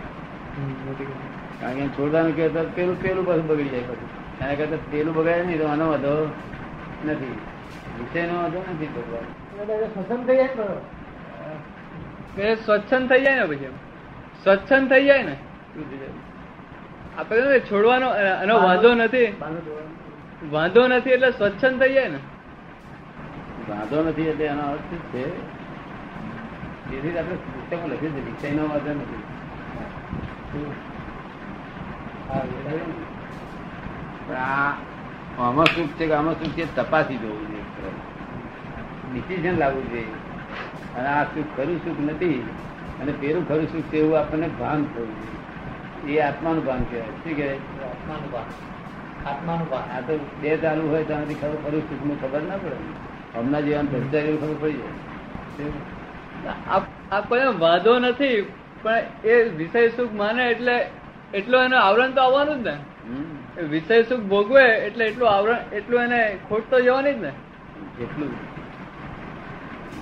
કારણ 1.61 1.75
કે 1.75 1.87
છોડવાનું 1.89 2.37
કહેતા 2.37 2.63
પેલું 2.75 3.03
પેલું 3.03 3.25
બસ 3.25 3.41
બગડી 3.41 3.69
જાય 3.69 3.81
પછી. 3.81 4.09
એના 4.41 4.55
કરતા 4.55 4.77
પેલું 4.91 5.15
બગાડે 5.15 5.43
નહીં 5.45 5.59
તો 5.59 5.67
આનો 5.67 5.87
વધો 5.91 6.15
નથી. 7.07 7.39
વિષયનો 7.99 8.35
વાંધો 8.35 8.59
નથી 8.59 8.87
ભગવાન. 8.87 9.61
એટલે 9.61 9.75
એ 9.75 9.87
થઈ 10.27 10.37
જાય 10.37 10.49
ને. 12.47 12.55
સ્વચ્છંદ 12.55 13.09
થઈ 13.09 13.25
જાય 13.25 13.35
ને 13.35 13.47
પછી. 13.47 13.71
સ્વચ્છંદ 14.45 14.91
થઈ 14.91 15.05
જાય 15.05 15.23
ને? 15.23 15.37
આપણે 17.19 17.61
છોડવાનો 17.61 18.15
એનો 18.15 18.63
વાંધો 18.63 18.95
નથી. 18.95 19.37
વાંધો 20.51 20.89
નથી 20.89 21.11
એટલે 21.11 21.31
સ્વચ્છંદ 21.31 21.83
થઈ 21.83 21.93
જાય 21.95 22.09
ને? 22.09 22.19
વાંધો 23.69 24.03
નથી 24.03 24.23
એટલે 24.23 24.45
એનો 24.45 24.63
અર્થ 24.63 25.15
છે? 25.15 25.59
જેથી 26.91 27.19
આપણે 27.19 27.35
પુસ્તકમાં 27.35 27.89
લખ્યું 27.89 28.13
છે 28.13 28.25
વિષયનો 28.27 28.63
વાંધો 28.69 28.91
નથી. 28.91 29.23
હા, 32.29 32.43
પણ 34.29 34.35
આ 34.35 34.73
આમાં 35.39 35.67
સુખ 35.67 35.93
છે 35.99 36.07
કે 36.07 36.15
આમાં 36.15 36.37
સુખ 36.41 36.55
છે? 36.55 36.65
તપાસી 36.75 37.19
જોવું 37.19 37.47
જોઈએ 37.51 37.93
ડિસિઝન 39.11 39.59
લાવવું 39.59 39.87
જોઈએ. 39.91 40.17
અને 40.97 41.09
આ 41.09 41.25
સુખ 41.25 41.51
ખરું 41.57 41.79
સુખ 41.85 42.01
નથી 42.07 42.41
અને 43.01 43.13
પેલું 43.13 43.45
ખરું 43.49 43.69
સુખ 43.73 43.91
છે 43.91 43.99
એવું 43.99 44.19
આપણને 44.19 44.49
ભાન 44.61 44.81
થવું 44.85 45.13
જોઈએ. 45.19 46.17
એ 46.17 46.21
આત્માનું 46.21 46.65
ભાન 46.65 46.83
કહેવાય. 46.85 47.13
શું 47.23 47.37
કહેવાય? 47.37 47.61
આત્માનું 47.91 48.31
ભાન. 48.31 48.49
આત્માનું 49.27 49.69
ભાન. 49.71 49.87
આ 49.91 50.01
તો 50.01 50.19
બે 50.43 50.57
ચાલુ 50.57 50.89
હોય 50.89 51.05
ત્યાંથી 51.05 51.35
ખબર 51.35 51.59
ખરું 51.65 51.83
સુખનું 51.89 52.21
ખબર 52.21 52.43
ના 52.43 52.57
પડે. 52.57 52.77
હમણાં 53.35 53.63
જેવા 53.63 53.83
ભ્રષ્ટાચાર 53.83 54.29
એવું 54.29 54.41
ખબર 54.43 54.57
પડી 54.61 54.81
જાય. 55.57 56.55
આ 57.11 57.21
કોઈ 57.21 57.49
વાંધો 57.59 57.99
નથી 57.99 58.37
પણ 58.83 59.03
એ 59.25 59.43
વિષય 59.57 59.89
સુખ 59.97 60.13
માને 60.13 60.43
એટલે 60.51 60.77
એટલો 61.33 61.63
એનું 61.63 61.81
આવરણ 61.81 62.13
તો 62.13 62.21
આવવાનું 62.21 62.63
જ 62.63 62.67
ને. 62.67 62.75
વિષય 63.59 64.03
સુખ 64.03 64.21
ભોગવે 64.21 64.63
એટલે 64.63 65.05
એટલું 65.07 65.31
આવરણ 65.31 65.57
એટલું 65.73 66.03
એને 66.03 66.39
ખોટ 66.49 66.71
તો 66.71 66.81
જવાની 66.81 67.15
જ 67.15 67.17
ને. 67.17 67.33
જેટલું 67.99 68.33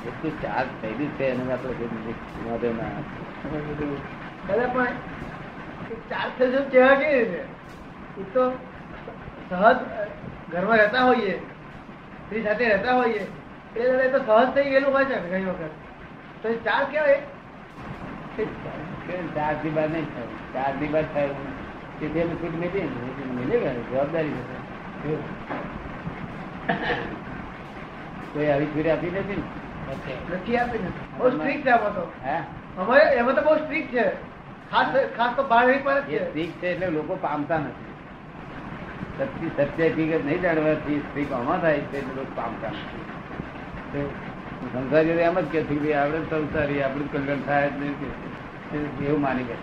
જેટલું 0.04 0.34
ચાર્જ 0.42 0.68
થયેલું 0.82 1.10
છે 1.18 1.24
એને 1.24 1.42
આપણે 1.52 2.70
ના 2.72 4.68
પણ 4.74 4.94
ચાર્જ 6.08 6.10
ચાર 6.10 6.28
થશે 6.38 6.60
ચહેરા 6.70 6.94
કેવી 6.94 7.18
રીતે? 7.18 7.42
એ 8.18 8.22
તો 8.34 8.44
સહજ 9.50 9.78
ઘરમાં 10.52 10.78
રહેતા 10.78 11.04
હોઈએ 11.04 11.34
સ્ત્રી 12.26 12.42
સાથે 12.42 12.64
રહેતા 12.68 12.94
હોઈએ 12.94 13.22
એ 13.76 13.80
એ 14.04 14.08
તો 14.12 14.18
સહજ 14.18 14.48
થઈ 14.54 14.70
ગયેલું 14.70 14.92
હોય 14.92 15.04
છે 15.04 15.16
ઘણી 15.30 15.44
વખત. 15.44 15.72
તો 16.42 16.46
ચાર્જ 16.64 16.86
કેવાય 16.92 17.20
ચારથી 19.36 19.70
બાર 19.70 19.88
નહીં 19.88 20.06
થાય 20.14 20.28
ચારથી 20.54 20.88
બાર 20.88 21.04
થાય. 21.14 21.30
છૂટ 22.00 22.56
મેળવી 22.60 22.88
મિલે 23.36 23.56
ગયો 23.58 23.82
જવાબદારી 23.90 24.34
છે. 25.04 25.16
કોઈ 28.32 28.48
આવી 28.50 28.66
છૂટ 28.66 28.88
આપી 28.88 29.10
નથી 29.10 29.36
ને? 29.36 29.44
નથી 30.36 30.56
આપી 30.56 30.78
નથી 30.78 31.18
બહુ 31.18 31.30
સ્ટ્રીક 31.30 31.64
છે 31.64 31.70
આમાં 31.70 31.94
તો. 31.94 32.04
અમારે 32.76 33.04
એમાં 33.16 33.34
તો 33.34 33.42
બહુ 33.42 33.54
સ્ટ્રીક 33.56 33.86
છે. 33.90 34.04
ખાસ 34.70 34.88
ખાસ 35.16 35.36
તો 35.36 35.42
બાર 35.42 35.66
પર 35.84 36.00
જ 36.00 36.10
છે. 36.10 36.70
એટલે 36.70 36.86
લોકો 36.88 37.14
પામતા 37.14 37.58
નથી. 37.58 37.84
સત્ય 39.18 39.64
સત્ય 39.66 39.88
હકીકત 39.88 40.24
નહીં 40.24 40.40
જાણવાથી 40.40 40.98
સ્ટ્રીક 40.98 41.32
આમાં 41.32 41.60
થાય 41.60 41.80
છે 41.80 41.98
એટલે 41.98 42.14
લોકો 42.14 42.32
પામતા 42.36 42.70
નથી. 42.70 43.04
સંસારી 44.72 45.10
એમ 45.20 45.40
જ 45.40 45.46
કે 45.46 45.62
છે 45.62 45.74
કે 45.74 45.94
આપણે 45.94 46.20
સંસારી 46.30 46.82
આપણું 46.82 47.12
કલ્યાણ 47.12 47.46
થાય 47.46 47.68
જ 47.68 47.72
નહીં 47.80 47.94
કે 48.98 49.04
એવું 49.04 49.20
માની 49.20 49.44
કહે? 49.44 49.56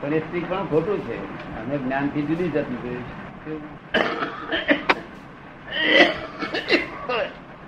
પણ 0.00 0.14
એ 0.14 0.20
પણ 0.48 0.64
ખોટું 0.72 0.98
છે. 1.06 1.16
અમે 1.60 1.74
જ્ઞાનથી 1.84 2.24
જુદી 2.28 2.50
જતી 2.56 2.78
જોયું 2.82 3.04
છે. 3.44 3.52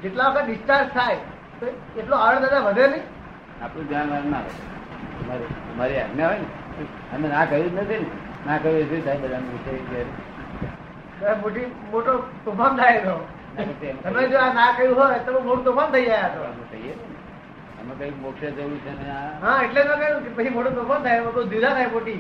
જેટલા 0.02 0.28
વખત 0.28 0.44
ડિસ્ચાર્જ 0.46 0.88
થાય 0.96 1.18
તો 1.60 1.64
એટલો 2.00 2.16
આવડ 2.16 2.42
દાદા 2.44 2.62
વધે 2.68 2.84
નહીં? 2.92 3.04
આપણું 3.62 3.86
ધ્યાન 3.88 4.08
ના 4.32 4.42
હોય. 4.44 4.54
અમારે 5.20 5.46
અમારી 5.72 5.98
આજ્ઞા 6.02 6.28
હોય 6.28 6.40
ને 6.40 6.46
અમે 7.14 7.26
ના 7.28 7.44
કહ્યું 7.50 7.70
જ 7.70 7.72
નથી 7.78 8.00
ને. 8.02 8.08
ના 8.46 8.58
કહ્યું 8.58 8.84
શું 8.90 9.00
થાય 9.04 9.18
બધા 9.22 9.42
વિષય. 9.48 9.74
મોટી 11.42 11.68
મોટો 11.92 12.12
તોફાન 12.44 12.72
થાય 12.76 12.98
તો 13.06 13.14
તેમ 13.80 13.94
જો 14.32 14.38
આ 14.38 14.52
ના 14.58 14.70
કહ્યું 14.76 14.96
હોય 15.00 15.18
તો 15.26 15.30
મોટું 15.32 15.64
તોફાન 15.64 15.88
થઈ 15.94 16.06
જાય 16.06 16.24
આ 16.26 16.34
તો 16.34 16.40
અમે 16.50 16.64
કહીએ 16.70 16.92
ને. 16.94 17.04
અમે 17.04 17.78
કઈ 17.98 18.12
મોક્ષે 18.20 18.46
જવું 18.52 18.78
છે 18.80 18.92
ને 18.92 19.04
હા 19.42 19.58
એટલે 19.64 19.80
કહ્યું 19.82 20.22
કે 20.24 20.30
પછી 20.32 20.50
મોટું 20.50 20.74
થાય 21.02 21.20
બહુ 21.26 21.42
ધીરા 21.46 21.72
થાય 21.72 21.88
મોટી 21.88 22.18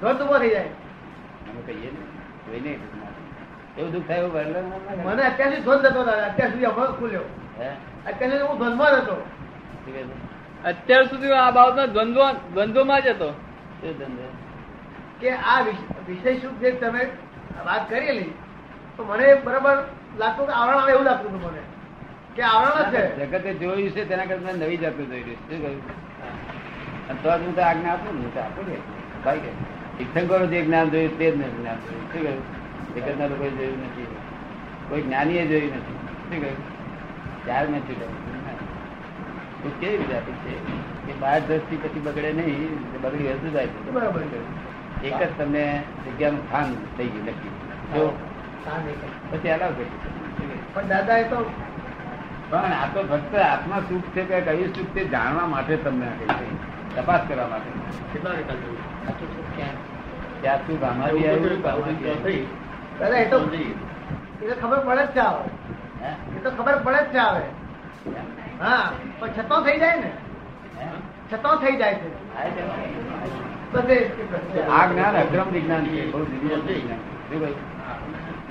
દોઢ 0.00 0.20
ઊભો 0.20 0.38
થઈ 0.38 0.50
જાય 0.50 0.70
અમે 1.48 1.60
કહીએ 1.66 1.90
ને 1.90 2.00
કોઈ 2.44 2.60
નહીં. 2.60 2.80
એવું 3.76 3.90
દુઃખ 3.92 4.06
થાય 4.06 4.22
એવું. 4.22 4.66
મને 5.06 5.22
અત્યાર 5.24 5.52
સુધી 5.52 5.64
ધ્વંદ 5.64 5.86
હતો 5.86 6.00
અત્યાર 6.22 6.50
સુધી 6.50 6.66
હમણાં 6.66 6.94
ખુલ્યો 6.94 7.24
હે? 7.58 7.68
અત્યાર 8.06 8.30
સુધી 8.32 8.48
હું 8.48 8.58
ધંધમાં 8.60 8.92
જ 8.92 9.00
હતો? 9.00 9.16
અત્યાર 10.64 11.04
સુધી 11.06 11.32
આ 11.34 11.52
બાબતમાં 11.52 11.90
દ્વંદ્વ 11.90 12.20
દ્વંદ્વમાં 12.54 13.02
જ 13.02 13.08
હતો 13.10 13.28
ધંધો? 13.82 14.26
કે 15.20 15.28
આ 15.46 15.58
વિષ- 15.62 15.88
વિષય 16.06 16.40
શું 16.40 16.54
જે 16.60 16.72
તમે 16.74 17.02
વાત 17.64 17.88
કરેલી 17.88 18.32
તો 18.96 19.04
મને 19.04 19.26
બરાબર 19.44 19.76
લાગતું 20.18 20.46
કે 20.46 20.52
આવરણ 20.52 20.78
આવે 20.78 20.92
એવું 20.92 21.04
લાગતું 21.04 21.30
હતું 21.30 21.42
મને 21.46 21.62
કે 22.38 22.42
આવરણ 22.42 22.90
છે? 22.90 23.02
જગતે 23.18 23.54
જોયું 23.54 23.90
છે 23.90 24.08
તેના 24.08 24.24
કરતા 24.24 24.52
નવી 24.52 24.76
જાતનું 24.76 25.08
જોઈ 25.10 25.22
છે. 25.22 25.34
શું 25.34 25.62
કહ્યું? 25.62 27.22
તો 27.22 27.38
જ 27.38 27.42
હું 27.42 27.54
તો 27.54 27.62
આજ્ઞા 27.62 27.92
આપું 27.92 28.22
ને 28.22 28.28
તો 28.28 28.40
આપું 28.40 28.64
ને 28.68 28.76
ભાઈ 29.24 29.38
કે 29.38 29.50
તીર્થંકરો 29.98 30.46
જે 30.46 30.62
જ્ઞાન 30.62 30.90
જોયું 30.90 31.18
તે 31.18 31.30
જ 31.30 31.36
નથી 31.38 31.50
જ્ઞાન 31.50 31.76
જોયું. 31.76 32.12
શું 32.12 32.22
કહ્યું? 32.22 32.42
જગતના 32.94 33.26
લોકોએ 33.26 33.50
જોયું 33.50 33.78
નથી. 33.78 34.06
કોઈ 34.88 35.02
જ્ઞાનીએ 35.02 35.46
જોયું 35.46 35.76
નથી. 35.76 35.98
શું 36.28 36.40
કહ્યું? 36.40 36.60
ચાર 37.46 37.66
મેં 37.66 37.82
તો 37.86 39.68
કેવી 39.80 40.08
જાતિ 40.10 40.32
છે? 40.32 40.54
કે 41.06 41.12
બાર 41.12 41.40
દ્રષ્ટિ 41.40 41.76
પછી 41.76 42.00
બગડે 42.00 42.32
નહીં 42.32 43.02
બગડી 43.02 43.28
વધુ 43.28 43.50
જાય 43.50 43.66
છે. 43.66 43.90
બરાબર. 43.90 44.20
એક 45.04 45.14
જ 45.22 45.26
તમને 45.38 45.82
જગ્યાનું 46.06 46.48
સ્થાન 46.48 46.76
થઈ 46.96 47.06
ગયું 47.06 47.26
નક્કી. 47.26 47.54
જો. 47.94 48.18
પછી 49.30 49.48
અલાવ 49.48 49.72
કરી. 49.72 49.90
પણ 50.74 50.88
દાદા 50.88 51.18
એ 51.18 51.24
તો 51.24 51.50
પણ 52.50 52.72
આ 52.72 52.86
તો 52.94 53.00
ફક્ત 53.02 53.34
આત્મા 53.34 53.80
સુખ 53.88 54.08
છે 54.14 54.22
કે 54.22 54.40
કયું 54.40 54.74
સુખ 54.74 54.90
છે 54.94 55.04
જાણવા 55.08 55.46
માટે 55.46 55.76
તમને 55.76 56.06
આપે 56.06 56.26
છે. 56.26 56.46
તપાસ 56.96 57.20
કરવા 57.28 57.48
માટે. 57.48 57.70
કેટલા 58.12 58.32
સાચું 58.32 59.56
ક્યાં? 59.56 59.76
સુખ 60.42 60.82
એ 64.42 64.48
તો 64.48 64.54
ખબર 64.60 64.78
પડે 64.78 65.04
જ 65.06 65.08
છે 65.08 65.20
આવે. 65.20 65.44
એ 66.36 66.38
તો 66.42 66.50
ખબર 66.50 66.76
પડે 66.82 67.00
જ 67.04 67.12
છે 67.12 67.18
આવે. 67.18 67.42
હા 68.60 68.92
પણ 69.20 69.28
છતાં 69.28 69.64
થઈ 69.64 69.78
જાય 69.78 69.96
ને. 69.96 70.10
છતો 71.32 71.50
થઈ 71.56 71.76
જાય 71.76 71.94
છે. 71.94 72.08
આ. 72.36 72.48
આ 74.70 74.86
જ્ઞાન 74.86 75.16
અક્રમ 75.16 75.48
વિજ્ઞાન 75.50 75.84
છે 75.84 76.06
બહુ 76.06 76.24
શું 76.24 76.38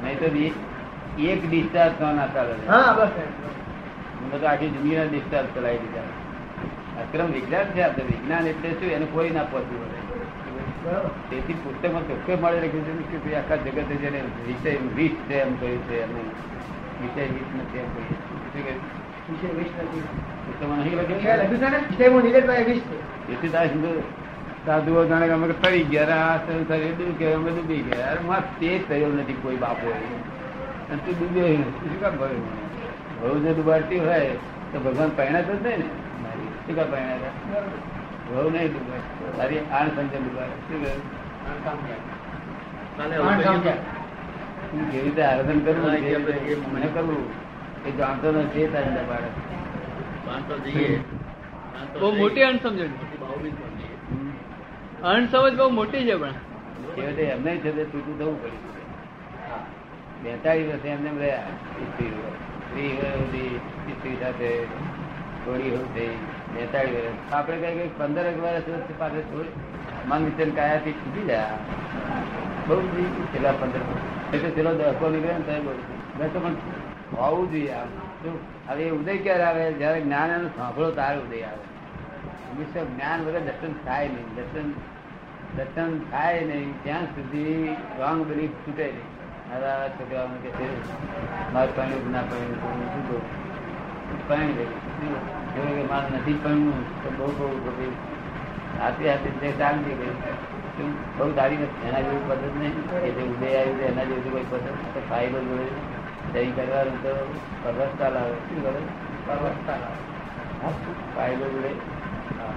નહીં 0.04 0.20
તો 0.20 0.28
એક 1.30 1.50
ડિસ્ચાર્જ 1.50 1.94
ના 2.02 2.12
ના 2.12 2.28
ચાલે 2.28 2.54
હા 2.68 2.94
બસ 2.94 3.10
તો 4.42 4.48
આખી 4.48 4.68
જિંદગીના 4.68 5.04
ડિસ્ચાર્જ 5.04 5.48
ચલાવી 5.56 5.78
દીધા. 5.78 6.02
અક્રમ 7.02 7.32
વિજ્ઞાન 7.32 7.64
છે 7.64 7.82
આપણે 7.82 8.04
વિજ્ઞાન 8.04 8.48
એટલે 8.48 8.72
શું? 8.72 8.92
એને 8.92 9.06
કોઈ 9.06 9.30
ના 9.30 9.44
પહોંચવું 9.44 9.98
બરાબર. 10.84 11.10
તેથી 11.30 11.54
પુસ્તકમાં 11.54 12.08
ચોખ્ખે 12.08 12.36
મળે 12.36 12.58
લખ્યું 12.58 13.04
છે 13.04 13.18
કે 13.18 13.36
આખા 13.36 13.56
જગતે 13.56 13.96
જેને 13.96 14.22
વિષય 14.48 14.76
વિષ 14.96 15.12
છે 15.12 15.40
એમ 15.42 15.60
કહ્યું 15.60 15.78
છે 15.78 16.02
એમને 16.02 16.20
વિષય 17.02 17.22
વિષ 17.22 17.56
નથી 17.58 17.78
એમ 17.78 17.86
કહ્યું 17.86 18.80
વિષય 19.30 19.48
વિષ 19.48 19.68
નથી. 19.78 20.00
પુસ્તકમાં 20.46 20.78
નહીં 20.78 20.98
લખ્યું? 20.98 21.22
છે 22.70 22.80
છે. 22.80 23.32
એથી 23.34 23.50
તાર 23.50 23.70
સાધુઓ 24.66 25.06
જાણે 25.06 25.30
અમે 25.30 25.48
તરી 25.48 25.84
ગયા 25.84 26.16
આ 26.16 26.36
એ 26.76 26.92
ડૂબી 26.92 27.26
અમે 27.26 27.52
ડૂબી 27.52 27.78
ગયા. 27.78 28.12
અરે 28.12 28.20
માં 28.20 28.60
તે 28.60 28.84
થયો 28.90 29.08
નથી 29.08 29.34
કોઈ 29.34 29.56
બાપો. 29.56 29.94
તું 30.90 31.20
ડૂબ્યો 31.20 31.48
શું 31.48 32.00
કામ 32.00 32.18
ભર્યું 32.18 32.67
બહુ 33.20 33.34
જો 33.44 33.52
ડૂબાડતી 33.54 34.00
હોય 34.00 34.34
તો 34.72 34.78
ભગવાન 34.80 35.10
પહેણા 35.18 35.42
થશે 35.42 35.72
ને? 35.74 35.88
મારી. 36.24 36.50
શું 36.64 36.76
કા 36.76 36.88
પહેણા 36.92 37.32
બહુ 38.28 38.50
નહીં 38.50 38.70
ડૂબાય 38.70 39.04
તારી 39.38 39.62
આણ 39.72 39.90
સંજય 39.90 40.20
ડૂબાય 40.20 40.56
શું 40.64 40.80
કહ્યું? 40.84 41.02
કેવી 44.72 45.02
રીતે 45.02 45.22
આરાધન 45.24 45.60
કરવું 45.60 45.92
મને 46.74 46.88
કરવું 46.88 47.22
એ 47.86 47.90
જાણતો 47.92 48.28
નથી 48.34 48.68
તારી 48.68 48.94
ડબાડે 48.96 49.30
બહુ 51.96 52.08
મોટી 52.16 52.44
અણસમજણ 52.44 52.92
અણસમજ 55.06 55.54
બહુ 55.56 55.68
મોટી 55.72 56.04
છે 56.06 56.16
પણ. 56.16 56.36
એમને 57.28 57.52
છે 57.58 57.70
તે 57.72 57.84
છૂટું 57.86 58.16
થવું 58.20 58.36
પડ્યું. 58.42 58.64
બેતાળીસ 60.24 60.68
વર્ષે 60.68 60.88
એમને 60.90 61.10
એમ 61.10 61.18
રહ્યા 61.18 61.52
સ્ત્રી 62.70 63.60
સ્ત્રી 63.92 64.18
સાથે 64.22 64.64
થોડી 65.46 65.70
હોય 65.70 65.84
થઈ 65.96 66.08
બેતાળીસ 66.54 66.94
વર્ષ 66.94 67.34
આપણે 67.34 67.58
કઈ 67.58 67.80
કઈ 67.80 67.90
પંદર 67.98 68.26
એક 68.26 68.40
વર્ષ 68.44 68.64
પાસે 68.98 69.22
મન 70.06 70.26
વિચન 70.26 70.52
કાયાથી 70.52 70.92
છૂટી 70.92 71.26
જાય. 71.26 71.44
બહુ 72.68 72.82
છેલ્લા 72.82 73.52
પંદર 73.52 73.80
એટલે 74.34 74.50
છેલ્લો 74.50 74.74
દસકો 74.74 75.10
નીકળે 75.10 75.34
ને 75.34 75.62
મેં 76.20 76.34
તો 76.34 76.40
પણ 76.40 76.56
હોવું 77.18 77.52
જોઈએ 77.52 77.72
આમ. 77.72 77.88
શું? 78.24 78.40
હવે 78.68 78.90
ઉદય 78.90 79.18
ક્યારે 79.18 79.44
આવે? 79.44 79.74
જયારે 79.74 80.02
જ્ઞાન 80.02 80.32
એનો 80.32 80.48
સાંભળો 80.48 80.92
તારે 80.92 81.18
ઉદય 81.18 81.42
આવે. 81.42 81.64
હંમેશા 82.52 82.84
જ્ઞાન 82.84 83.22
વગર 83.22 83.40
દર્શન 83.40 83.74
થાય 83.74 84.08
નહીં. 84.08 84.36
દર્શન 84.36 84.72
દર્શન 85.58 86.00
થાય 86.00 86.46
નહીં. 86.46 86.84
ત્યાં 86.84 87.04
સુધી 87.04 87.76
રોંગ 88.00 88.26
બિલીફ 88.26 88.50
છૂટે 88.50 88.84
નહીં. 88.84 89.17
આ 89.48 89.88
છોકરાઓને 89.88 90.38
કે 90.44 90.50
છે 90.50 90.68
મારે 91.54 91.72
પાણી 91.76 92.10
ના 92.12 92.20
હું 92.20 92.94
શું 92.94 93.08
કહું 93.08 94.28
પાણી 94.28 94.54
દે 94.54 94.66
જો 95.56 95.62
કે 95.76 95.84
મારે 95.84 96.18
નથી 96.18 96.34
પાણવું 96.44 97.04
તો 97.04 97.10
બહુ 97.10 97.28
બહુ 97.32 97.58
બધી 97.58 97.92
હાથે 98.80 99.10
હાથે 99.10 99.30
જે 99.30 99.52
શાંતિ 99.58 99.92
ગઈ 99.92 100.16
બહુ 101.18 101.36
સારી 101.36 101.58
નથી. 101.58 101.88
એના 101.88 102.02
જેવી 102.02 102.18
પદ્ધત 102.28 102.56
નહીં. 102.60 103.02
કે 103.02 103.10
જે 103.12 103.22
ઉદય 103.22 103.58
આવી 103.58 103.74
છે 103.74 103.86
એના 103.88 104.04
જેવી 104.04 104.30
કોઈ 104.30 104.46
પદ્ધત 104.50 104.74
તો 104.94 105.02
ફાયદો 105.10 105.40
જોડે 105.40 105.68
સહી 106.34 106.52
કરવાનું 106.52 107.04
તો 107.04 107.36
પરવસ્તા 107.64 108.10
લાવે. 108.10 108.34
શું 108.34 108.64
કરે? 108.64 108.82
પરવસ્તા 109.28 109.76
લાવે. 109.76 111.16
ફાયદો 111.16 111.50
જોડે 111.50 111.68
હા. 111.68 112.54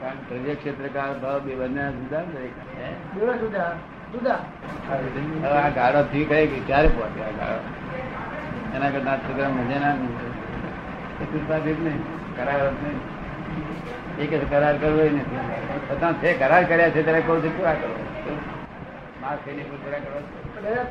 કારણ 0.00 0.14
પ્રજ્ઞા 0.28 0.54
ક્ષેત્રકાર 0.54 1.18
ભાવ 1.18 1.38
બે 1.38 1.54
બંને 1.54 1.92
જુદા. 1.92 2.22
જુદા 3.36 3.72
જુદા 4.12 4.34
આ 5.64 5.68
ગાળો 5.68 6.02
થઈ 6.02 6.24
ગઈ 6.24 6.46
કે 6.46 6.60
ક્યારે 6.60 6.88
પહોંચે 6.88 7.22
આ 7.22 7.30
ગાળો? 7.30 7.58
એના 8.76 8.90
કરતા 8.90 9.16
છોકરા 9.16 9.48
મજા 9.48 9.78
ના. 9.78 9.94
એ 11.20 11.24
કૃપાથી 11.24 11.74
જ 11.74 11.82
નહીં 11.82 12.02
કરાર 12.36 12.70
જ 12.70 12.72
નહીં. 12.72 13.00
એ 14.18 14.26
કે 14.26 14.38
કરાર 14.38 14.76
કરવો 14.76 15.00
ય 15.00 15.10
નથી 15.10 15.36
છતાં 15.90 16.12
છે 16.12 16.32
કરાર 16.32 16.64
કર્યા 16.64 16.90
છે 16.90 17.02
ત્યારે 17.02 17.20
કહું 17.20 17.42
છું 17.42 17.58
પૂરા 17.58 17.74
કરો? 17.74 18.04
માર 19.20 19.36
થઈને 19.36 19.62
કોઈ 19.62 19.76
પૂરા 19.76 19.98
કરો? 19.98 20.20
છો? 20.20 20.86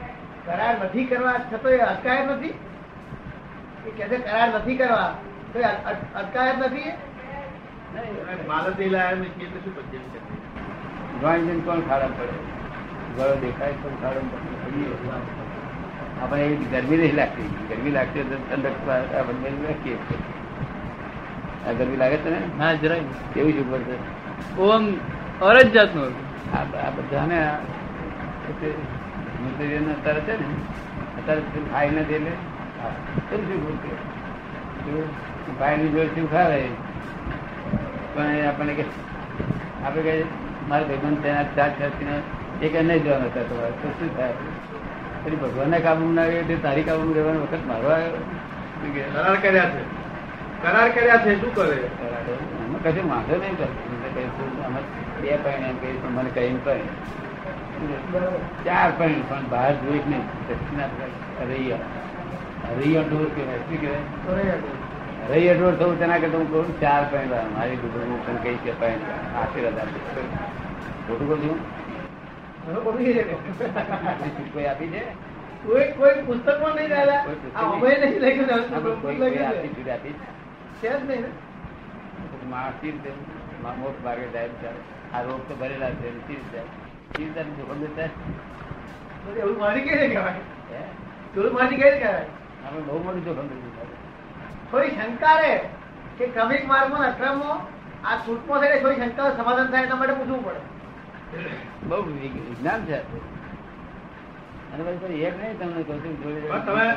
કરાર 0.46 0.86
નથી 0.86 1.06
કરવા 1.06 1.34
છતો 1.54 1.70
એ 1.70 1.78
અટકાયત 1.78 2.32
નથી? 2.32 2.48
એ 3.88 3.92
કે 3.98 4.08
છે 4.08 4.18
કરાર 4.18 4.50
નથી 4.56 4.78
કરવા. 4.78 5.16
તો 5.54 5.60
એ 5.60 5.64
અટ- 5.64 5.86
અટ- 5.86 6.16
અટકાયત 6.16 6.56
શું 9.64 9.76
પછી 9.76 9.98
ડ્રોઈંગ 11.20 11.46
જઈને 11.46 11.60
કોણ 11.60 11.80
ખરાબ 11.80 12.10
પડે? 12.10 12.57
ગળો 13.18 13.36
દેખાય 13.42 13.76
તો 13.82 13.88
ખાડો 14.02 14.20
આપણે 16.20 16.44
એ 16.44 16.56
ગરમી 16.74 16.98
નહીં 16.98 17.16
લાગતી. 17.16 17.50
ગરમી 17.70 17.92
લાગતી 17.92 18.24
તો 18.24 18.36
ઠંડક 18.42 18.78
રાખીએ 18.88 19.98
આ 21.66 21.74
ગરમી 21.74 21.98
લાગે 21.98 22.18
છે 22.18 22.30
ને? 22.30 22.40
હા 22.60 22.74
જરાય 22.76 23.04
કેવી 23.34 23.56
શું 23.58 23.68
પડશે 23.72 23.96
ઓમ 24.66 24.84
અરજ 25.42 25.68
જાતનું 25.74 26.14
આ 26.54 26.64
બધાને 26.96 27.38
મટીરિયલ 29.42 29.88
અત્યારે 29.92 30.22
છે 30.24 30.34
ને 30.36 30.48
અત્યારે 31.18 31.42
શું 31.48 31.66
ખાઈ 31.72 31.92
નથી 31.94 32.16
એટલે 32.18 32.34
હા, 32.80 32.94
કેમ 33.30 33.42
શું 33.48 33.60
બોલશે 33.64 33.92
ભાઈની 35.60 35.92
જોડે 35.94 36.10
શું 36.16 36.28
ખાવે? 36.30 36.60
પણ 38.14 38.48
આપણને 38.48 38.74
કે 38.76 38.84
આપણે 39.84 40.02
કહીએ 40.04 40.26
મારે 40.70 40.84
ભાઈબંધ 40.86 41.22
તેના 41.24 41.46
ચાર 41.56 41.72
ચારથી 41.80 42.18
એ 42.62 42.68
કે 42.68 42.82
નહીં 42.82 43.04
જવાનું 43.04 43.28
હતા 43.28 43.42
તમારે. 43.42 43.72
તો 43.72 43.90
શું 43.90 44.18
થાય? 44.18 44.34
પછી 45.24 45.36
ભગવાનના 45.36 45.80
કાબુ 45.80 46.14
ના 46.14 46.26
એટલે 46.26 46.56
તારી 46.56 46.84
કાબુ 46.84 47.14
રહેવાનો 47.14 47.40
વખત 47.40 47.64
મારો 47.68 47.90
આવ્યો. 47.90 48.22
કરાર 49.14 49.36
કર્યા 49.36 49.70
છે. 49.70 49.82
કરાર 50.64 50.90
કર્યા 50.90 51.18
છે 51.18 51.42
શું 51.42 51.56
કરે? 51.56 51.78
એમાં. 51.78 52.84
કશું 52.84 53.10
વાંધો 53.10 53.36
નહીં 53.36 53.58
કરતો 53.58 54.66
અમે 54.66 54.82
બે 55.22 55.36
પૈણ 55.36 55.64
એમ 55.64 55.78
કહીશું 55.78 56.12
મને 56.14 56.30
કહીને 56.30 56.60
પણ 56.64 56.80
ચાર 58.66 58.92
પૈણ 58.98 59.22
પણ 59.30 59.48
બહાર 59.50 59.74
જોઈ 59.74 60.00
જ 60.00 60.08
નહીં. 60.08 60.24
દક્ષિણા 60.48 60.90
રૈયા 61.50 61.78
રૈયા 62.78 63.02
ડોર 63.02 63.30
કહેવાય. 63.36 63.58
શું 63.58 63.82
કહેવાય? 63.82 64.54
રહી 65.30 65.54
ડોર 65.54 65.76
થવું 65.76 66.00
તેના 66.00 66.18
કરતા 66.18 66.38
હું 66.38 66.52
કહું 66.52 66.80
ચાર 66.80 67.04
પૈણ 67.12 67.30
વાર 67.30 67.46
મારી 67.58 67.76
દુબળું 67.76 68.10
હું 68.12 68.26
તને 68.26 68.40
કહીશ 68.44 68.60
કે 68.64 68.72
પૈણ 68.72 69.00
આશીર્વાદ 69.38 69.80
આપીશ 69.80 70.08
ખોટું 71.08 71.28
કહું 71.28 71.40
છું 71.44 71.58
છે. 71.60 71.87
કોઈ 74.54 74.66
આપી 74.66 74.90
છે? 74.90 75.04
કોઈ 75.66 75.88
કોઈ 75.92 76.24
પુસ્તકમાં 76.26 76.76
નહીં 76.76 76.90
દાદા. 76.90 77.22
અમે 77.56 77.92
નહીં. 77.96 78.22
લખ્યું 78.22 78.52
આપી. 79.48 79.90
આપી 79.92 80.16
છે? 80.82 80.90
જ 80.90 81.04
નહીં 81.10 81.26
માણસી 82.50 82.92
રીતે 82.92 83.12
મોટ 83.80 83.98
ભાગે 84.04 84.28
જાય. 84.34 84.72
આ 85.14 85.22
રોગ 85.22 85.42
તો 85.50 85.56
ભરેલા 85.56 85.94
છે 86.02 86.10
ચીજ 86.28 86.44
જાય 86.52 86.70
ચીજ 87.16 87.30
તારી 87.36 87.58
જોખમ 87.58 87.80
દેતા 87.80 88.10
એવું 89.38 89.58
મારી 89.60 89.82
કઈ 89.82 89.96
રીતે 89.96 90.08
કહેવાય? 90.08 90.42
હે? 90.72 90.82
મારી 91.52 91.76
કઈ 91.76 91.84
રીતે 91.84 92.00
કહેવાય? 92.00 92.26
આપણે 92.66 92.82
બહુ 92.82 93.04
મોટું 93.04 93.26
જોખમ 93.26 93.48
દીધું 93.48 93.74
થોડી 94.72 94.96
શંકા 94.96 95.36
રહે 95.42 95.54
કે 96.18 96.26
ક્રમિક 96.28 96.64
માર્ગમાં 96.68 97.02
ને 97.02 97.08
અક્રમમાં 97.08 97.60
આ 98.08 98.16
છૂટમાં 98.28 98.60
થઈને 98.62 98.82
થોડી 98.82 99.02
શંકા 99.02 99.36
સમાધાન 99.38 99.68
થાય 99.68 99.86
એના 99.86 99.96
માટે 99.96 100.14
પૂછવું 100.14 100.44
પડે. 100.46 100.62
બહુ 101.84 102.02
વિજ્ઞાન 102.02 102.86
છે. 102.86 102.96
અને 104.74 104.84
પછી 104.84 105.14
એક 105.14 105.38
નહીં 105.42 105.60
તમને 105.60 105.84
કહું 105.84 106.00
છું 106.00 106.66
તમે- 106.66 106.94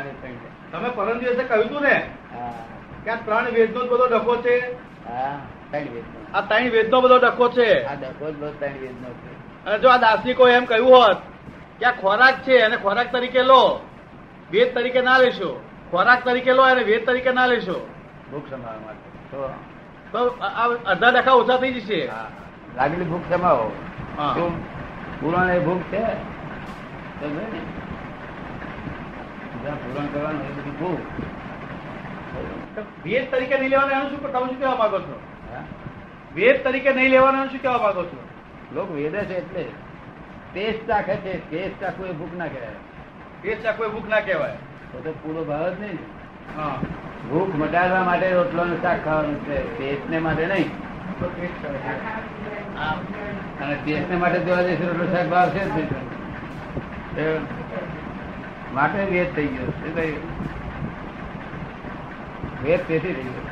તમે 0.73 0.89
પરમ 0.89 1.19
દિવસે 1.19 1.45
કહ્યું 1.45 1.67
હતું 1.67 1.83
ને 1.83 2.11
કે 3.05 3.11
આ 3.11 3.15
ત્રણ 3.15 3.51
વેદનો 3.51 3.81
નો 3.81 3.87
બધો 3.87 4.07
ડખો 4.07 4.37
છે. 4.37 4.59
હા 5.09 5.39
ત્રણ. 5.71 5.85
આ 6.35 6.41
ત્રણ 6.41 7.01
બધો 7.01 7.19
ડખો 7.19 7.49
છે. 7.49 7.85
આ 7.85 7.95
ડખો 7.95 8.31
જ 8.31 8.37
બધો 8.37 8.53
ત્રણ 8.59 8.73
વેદનો 8.73 9.09
છે. 9.09 9.65
અને 9.65 9.79
જો 9.79 9.89
આ 9.89 9.97
દાર્શનિકો 9.97 10.49
એમ 10.49 10.65
કહ્યું 10.65 10.89
હોત 10.89 11.17
કે 11.79 11.87
આ 11.87 11.91
ખોરાક 11.91 12.35
છે 12.43 12.59
અને 12.59 12.77
ખોરાક 12.77 13.13
તરીકે 13.13 13.43
લો. 13.43 13.81
વેદ 14.51 14.75
તરીકે 14.75 15.01
ના 15.01 15.19
લેશો. 15.19 15.65
ખોરાક 15.91 16.25
તરીકે 16.25 16.53
લો 16.53 16.63
અને 16.63 16.83
વેદ 16.83 17.07
તરીકે 17.07 17.33
ના 17.33 17.47
લેશો. 17.47 17.89
ભૂખ 18.33 18.51
સમાવવા 18.51 18.81
માટે. 18.81 19.39
તો 20.13 20.23
આ 20.23 20.47
આ 20.47 20.69
અડધા 20.69 21.11
ડખા 21.11 21.33
ઓછા 21.33 21.57
થઈ 21.57 21.73
જશે. 21.73 22.11
લાગેલી 22.77 23.05
ભૂખ 23.05 23.21
સમાવો. 23.31 23.73
પુરાણ 25.21 25.51
એ 25.51 25.59
ભૂખ 25.59 25.85
છે 25.91 26.05
પુરાણ 29.83 30.07
કરવાનું 30.07 30.43
એ 30.43 30.53
બધી 30.57 30.71
ભૂખ 30.71 31.05
વેદ 33.05 33.25
તરીકે 33.31 33.57
નહીં 33.59 33.71
લેવાનું 33.71 33.93
એનું 33.93 34.11
શું 34.11 34.21
તમે 34.33 34.47
શું 34.47 34.59
કહેવા 34.59 34.77
માંગો 34.77 34.99
છો? 35.01 35.17
હા? 35.53 35.65
વેદ 36.35 36.65
તરીકે 36.65 36.93
નહીં 36.93 37.11
લેવાનું 37.11 37.41
એનું 37.41 37.51
શું 37.51 37.63
કહેવા 37.63 37.79
માંગો 37.79 38.03
છો? 38.03 38.19
લોક 38.75 38.89
વેદે 38.91 39.21
છે 39.25 39.37
એટલે 39.37 39.65
ટેસ્ટ 40.55 40.89
ચાખે 40.89 41.15
છે 41.17 41.33
ટેસ્ટ 41.51 41.81
ચાખવું 41.81 42.09
એ 42.09 42.13
ભૂખ 42.13 42.35
ના 42.39 42.47
કહેવાય. 42.47 42.79
ટેસ્ટ 43.43 43.63
ચા 43.63 43.73
કોઈ 43.73 43.89
ભૂખ 43.89 44.09
ના 44.09 44.21
કહેવાય. 44.21 44.57
તો 44.93 44.99
તો 44.99 45.11
પૂરો 45.23 45.45
ભાવ 45.45 45.71
જ 45.71 45.81
નહીં 45.81 45.99
હા. 46.57 46.77
ભૂખ 47.31 47.55
મટાડવા 47.55 48.05
માટે 48.05 48.33
રોટલો 48.33 48.65
ને 48.65 48.77
શાક 48.77 49.05
ખાવાનું 49.05 49.39
છે 49.47 49.57
ટેસ્ટ 49.79 50.11
ને 50.11 50.19
માટે 50.19 50.47
નહીં. 50.47 50.71
તો 51.21 51.27
ટેસ્ટ 51.27 51.63
કરે 51.63 51.79
છે. 51.79 51.95
અને 53.61 53.77
દેશને 53.85 54.17
માટે 54.17 54.39
જોવા 54.41 54.63
જઈશું 54.63 54.89
રોટલો 54.91 55.07
શાક 55.13 55.29
ભાવ 55.29 55.49
છે 55.51 57.25
માટે 58.73 59.01
વેદ 59.13 59.29
થઈ 59.35 59.49
ગયો 59.49 59.71
વેદ 62.63 62.83
તેથી 62.87 63.15
થઈ 63.15 63.27
ગયો. 63.27 63.45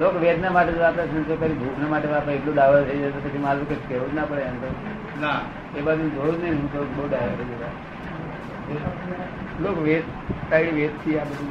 લોકો 0.00 0.18
વેદના 0.18 0.50
માટે 0.50 0.72
જ 0.72 0.78
વાપરે 0.78 1.04
છે 1.06 1.20
તો 1.28 1.34
કરી 1.36 1.54
ભૂખના 1.54 1.88
માટે 1.88 2.08
વાપરે 2.08 2.32
એટલું 2.34 2.54
ડાવર 2.54 2.80
થઈ 2.84 2.98
જાય 2.98 3.12
તો 3.12 3.20
પછી 3.20 3.38
મારું 3.38 3.68
કઈ 3.68 3.80
કહેવું 3.88 4.10
જ 4.10 4.14
ના 4.14 4.24
પડે 4.24 4.42
એમ 4.42 4.56
તો. 4.56 4.68
ના. 5.20 5.38
એ 5.76 5.80
બાજુ 5.80 6.08
જોયું 6.10 6.40
નહીં 6.40 6.56
હું 6.56 6.68
તો 6.72 6.80
બહુ 6.96 7.04
ડાયર 7.08 7.32
થઈ 7.38 7.48
ગયેલા. 7.50 7.74
લોક 9.60 9.76
વેદ 9.84 10.04
કઈ 10.50 10.72
વેદથી 10.72 11.18
આ 11.18 11.24
બધું 11.24 11.50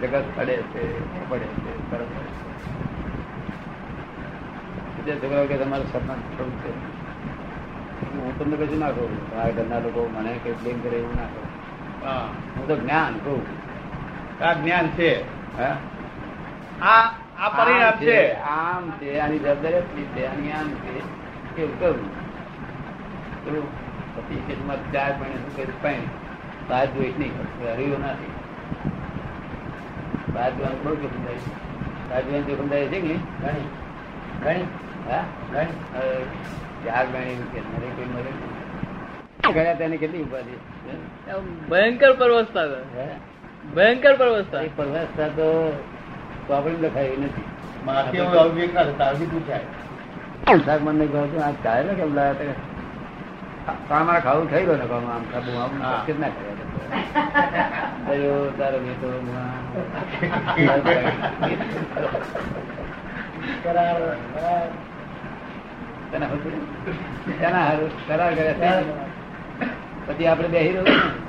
જગત 0.00 0.24
પડે 0.36 0.54
છે 0.72 0.82
પડે 1.30 1.46
છે 1.56 1.72
બરોબર. 1.90 2.24
બીજા 5.06 5.20
છોકરાઓ 5.20 5.46
કે 5.46 5.56
તમારું 5.56 5.88
સપના 5.88 6.18
થોડું 6.28 6.52
છે 6.60 6.70
હું 8.14 8.32
તમને 8.38 8.56
કશું 8.58 8.80
ના 8.80 8.92
કહું 8.92 9.12
તમારા 9.20 9.52
ઘરના 9.52 9.80
લોકો 9.80 10.00
મને 10.10 10.32
કઈ 10.42 10.54
બ્લેમ 10.60 10.78
કરે 10.82 10.96
એવું 10.96 11.14
ના 11.14 11.28
કહું 11.28 11.46
હા 12.02 12.24
હું 12.54 12.64
તો 12.66 12.74
જ્ઞાન 12.76 13.14
કહું 13.20 13.42
આ 14.40 14.54
જ્ઞાન 14.56 14.86
છે 14.96 15.10
હા 15.56 15.76
આ 16.84 17.04
આ 17.38 17.50
પરિણામ 17.52 17.92
આમ 17.92 17.98
છે 18.00 18.18
આમ 18.50 18.84
છે 18.98 19.08
આની 19.20 19.40
જવાબદારી 19.40 19.80
એટલી 19.80 20.08
છે 20.14 20.22
આની 20.26 20.52
આમ 20.52 20.68
છે 20.82 20.90
એવું 21.56 21.76
કરું 21.78 22.00
પેલું 23.44 23.66
પછી 24.16 24.40
કેસમાં 24.46 24.80
ચાર 24.92 25.10
મહિને 25.18 25.36
શું 25.44 25.52
કહે 25.58 25.76
પાણી 25.82 26.10
બહાર 26.68 26.86
જોઈશ 26.94 27.18
નહીં 27.18 27.34
હરિયો 27.70 27.98
નથી 28.00 28.32
બહાર 30.32 30.50
જોવાનું 30.52 30.82
બહુ 30.82 30.96
જોખમ 30.98 31.22
થાય 31.22 31.40
છે. 31.40 31.50
બહાર 32.08 32.22
જોવાનું 32.24 32.48
જોખમ 32.48 32.68
થાય 32.68 32.86
છે 32.86 32.98
કે 32.98 33.06
નહીં 33.06 33.22
ઘણી 33.38 33.68
ઘણી 34.42 34.66
હા? 35.10 35.24
ઘણી 35.52 35.74
હવે 35.94 36.14
ચાર 36.84 37.06
મહિને 37.06 37.44
કે 37.52 37.60
મરે 37.68 37.88
કોઈ 37.96 38.08
મરે? 38.08 38.30
નહીં. 38.30 39.54
ગયા 39.54 39.74
તેને 39.74 39.96
કેટલી 39.96 40.22
ઉપાધિ? 40.22 40.54
ભયંકર 41.70 42.12
પરવસતા 42.12 42.66
ભયંકર 43.74 44.14
પરવસતા. 44.16 44.62
પરવસતા 44.76 45.28
તો 45.36 45.48
પ્રોબ્લેમ 46.46 46.76
નથી. 47.18 47.46
મારા 47.84 48.10
ખાવું 54.20 54.50
થઈ 54.50 54.64
ગયો 54.64 54.76
ને 54.76 54.86
કહું 54.86 55.06
આમ 55.12 55.24
ખાધું 55.32 55.56
આમ 55.62 55.72
કેટલા 56.06 56.20
ના 56.20 56.30
કર્યા 56.30 56.56
તારો 58.58 58.78
કરાર 63.62 63.96
કરાર 64.32 64.68
તને 66.10 66.26
તેના 67.38 67.64
હારું 67.64 67.90
કરાર 68.06 68.32
કર્યા 68.34 68.82
પછી 70.06 70.26
આપણે 70.26 70.48
બેહી 70.48 70.72
રહ્યું 70.72 71.26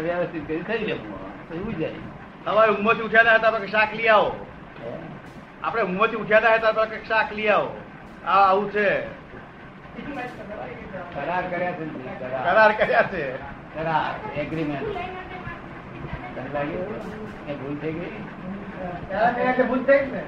વ્યવસ્થિત 0.00 0.46
કરી 0.46 0.62
થઈ 0.62 0.84
એવું 1.52 1.74
જાય. 1.78 2.00
સવારે 2.44 2.72
ઊંઘમાંથી 2.72 3.02
ઉઠ્યા 3.02 3.36
હતા 3.36 3.66
શાક 3.66 3.94
લઈ 3.94 4.08
આવો. 4.08 4.30
આપણે 5.62 5.82
ઊંઘમાંથી 5.82 6.16
ઉઠ્યા 6.16 6.38
હતા 6.38 6.72
તો 6.72 6.84
શાક 6.84 7.32
લઈ 7.32 7.48
આવો. 7.48 7.80
આ 8.26 8.30
આવું 8.30 8.72
છે. 8.72 9.00
કરાર 11.14 11.42
કર્યા 11.50 11.72
છે 11.72 11.84
કરાર. 12.18 12.72
કર્યા 12.72 13.02
છે. 13.02 13.32
કરાર 13.74 14.38
એગ્રીમેન્ટ 14.38 14.82
ભૂલ 17.62 17.76
થઈ 17.78 17.92
ગઈ? 17.92 18.10
ભૂલ 19.62 19.82
થઈ 19.82 20.06
ને. 20.06 20.22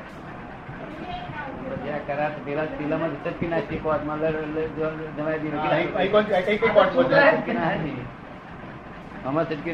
કરાર 2.06 2.30
પેલા 2.44 2.64
પેલામાં 2.64 3.24
ચટકી 3.24 3.48
નાખી 3.48 3.78
કોર્ટમાં 3.78 4.18
લડ- 4.18 4.36
લડ- 4.36 5.16
જમાઈ 5.16 5.38
દીધું. 5.38 5.60
હા, 5.60 5.68
અહીં- 5.68 5.92
અહીં 5.92 6.10
કોણ- 6.10 6.32
અહીં 6.32 6.46
કઈ 6.46 6.58
કોર્ટ? 6.58 6.90
ચટકી 6.90 7.52
ના. 7.52 7.70
આમાં 9.28 9.48
ચટકી 9.48 9.72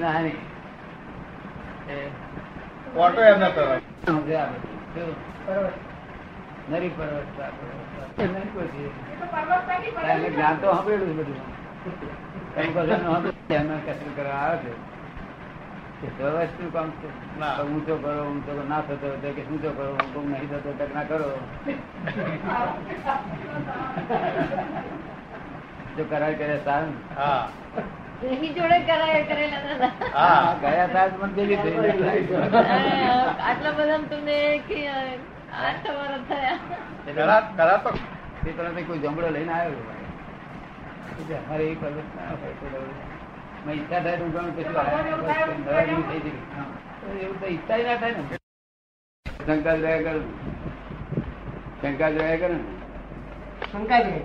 કોર્ટો? 2.95 3.21
બરોબર 3.23 4.74
નરી. 4.95 6.93
એમને 10.05 10.31
જ્ઞાન 10.31 10.57
તો 10.57 10.67
સાંભળેલું 10.67 11.17
બધું 11.17 11.41
કે 12.55 12.63
કામ 16.71 16.93
છે 16.99 17.07
ઊંચો 17.63 17.97
કરો 17.97 18.25
ઊંચો 18.25 18.53
ના 18.69 18.81
થતો 18.81 19.07
કે 19.23 19.43
ઊંચો 19.43 19.71
કરો 19.71 19.97
હું 20.15 20.31
નહીં 20.31 20.49
થતો 20.49 20.71
હોય 20.71 20.89
ના 20.95 21.05
કરો 21.05 21.39
જો 25.97 26.05
કરાર 26.05 26.35
કરે 26.35 26.61
સારું 26.65 26.95
હા 27.17 27.49
જોડે 28.25 28.79
કરેલા 29.29 29.89
હા 30.15 30.55
ગયા 30.63 30.89
તાર 30.89 31.09
મને 31.19 31.33
પેલી 31.35 31.59
થઈ 31.63 31.75
ગઈ. 32.23 32.37
આટલા 33.43 33.73
બધા 33.73 33.99
તમને 34.11 34.37
કે 34.69 34.79
આઠ 35.63 35.89
વર્ષ 35.91 36.25
થયા. 36.29 36.57
કરાર 37.09 37.43
કરાર 37.57 37.81
તે 38.45 38.51
તરત 38.53 38.79
કોઈ 38.87 39.01
જમડો 39.01 39.29
લઈને 39.31 39.53
આવ્યો 39.53 39.83
અમારે 41.39 41.65
એ 41.65 41.75
ના 42.15 42.31
હોય 42.37 43.75
ઈચ્છા 43.75 44.01
થાય 44.01 44.17
તો 44.19 44.25
ઉગાડું 44.27 44.53
પછી 44.55 46.23
થઈ. 46.23 46.35
એવું 47.21 47.37
તો 47.41 47.47
ઈચ્છા 47.49 47.79
ના 47.83 47.99
થાય 47.99 48.15
ને. 48.19 48.23
શંકા 49.27 49.77
જોયા 49.77 50.03
કરે 50.03 50.13
શંકા 51.83 52.11
જ 52.11 52.19
કરે 52.39 52.49
ને. 52.51 52.59
શંકા 53.73 54.01
છે. 54.01 54.19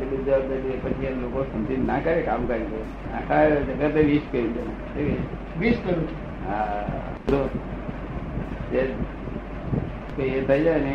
બધી 0.00 0.78
પછી 0.78 1.14
લોકો 1.14 1.40
ના 1.86 1.98
કરે 1.98 2.22
કામ 2.22 2.46
કરી 2.46 2.66
આખા 3.14 3.48
જગતે 3.60 4.02
વિશ 4.02 4.26
કરી 4.32 4.48
દે. 4.48 5.04
વીસ 5.58 5.76
કરું. 5.84 6.08
હા 6.48 6.82
જો. 7.30 7.40
એ 8.72 8.84
થઈ 10.40 10.62
જાય 10.64 10.78
ને 10.78 10.94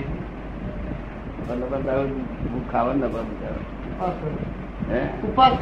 પણ 1.48 1.56
લોકો 1.56 1.78
તો 1.78 1.90
આવું 1.90 2.12
ભૂખ 2.44 2.72
ખાવાનું 2.72 3.02
ના. 3.02 3.58
ઉપવાસ 3.92 4.16
કરું. 4.22 4.38
હે? 4.90 5.02
ઉપવાસ 5.24 5.56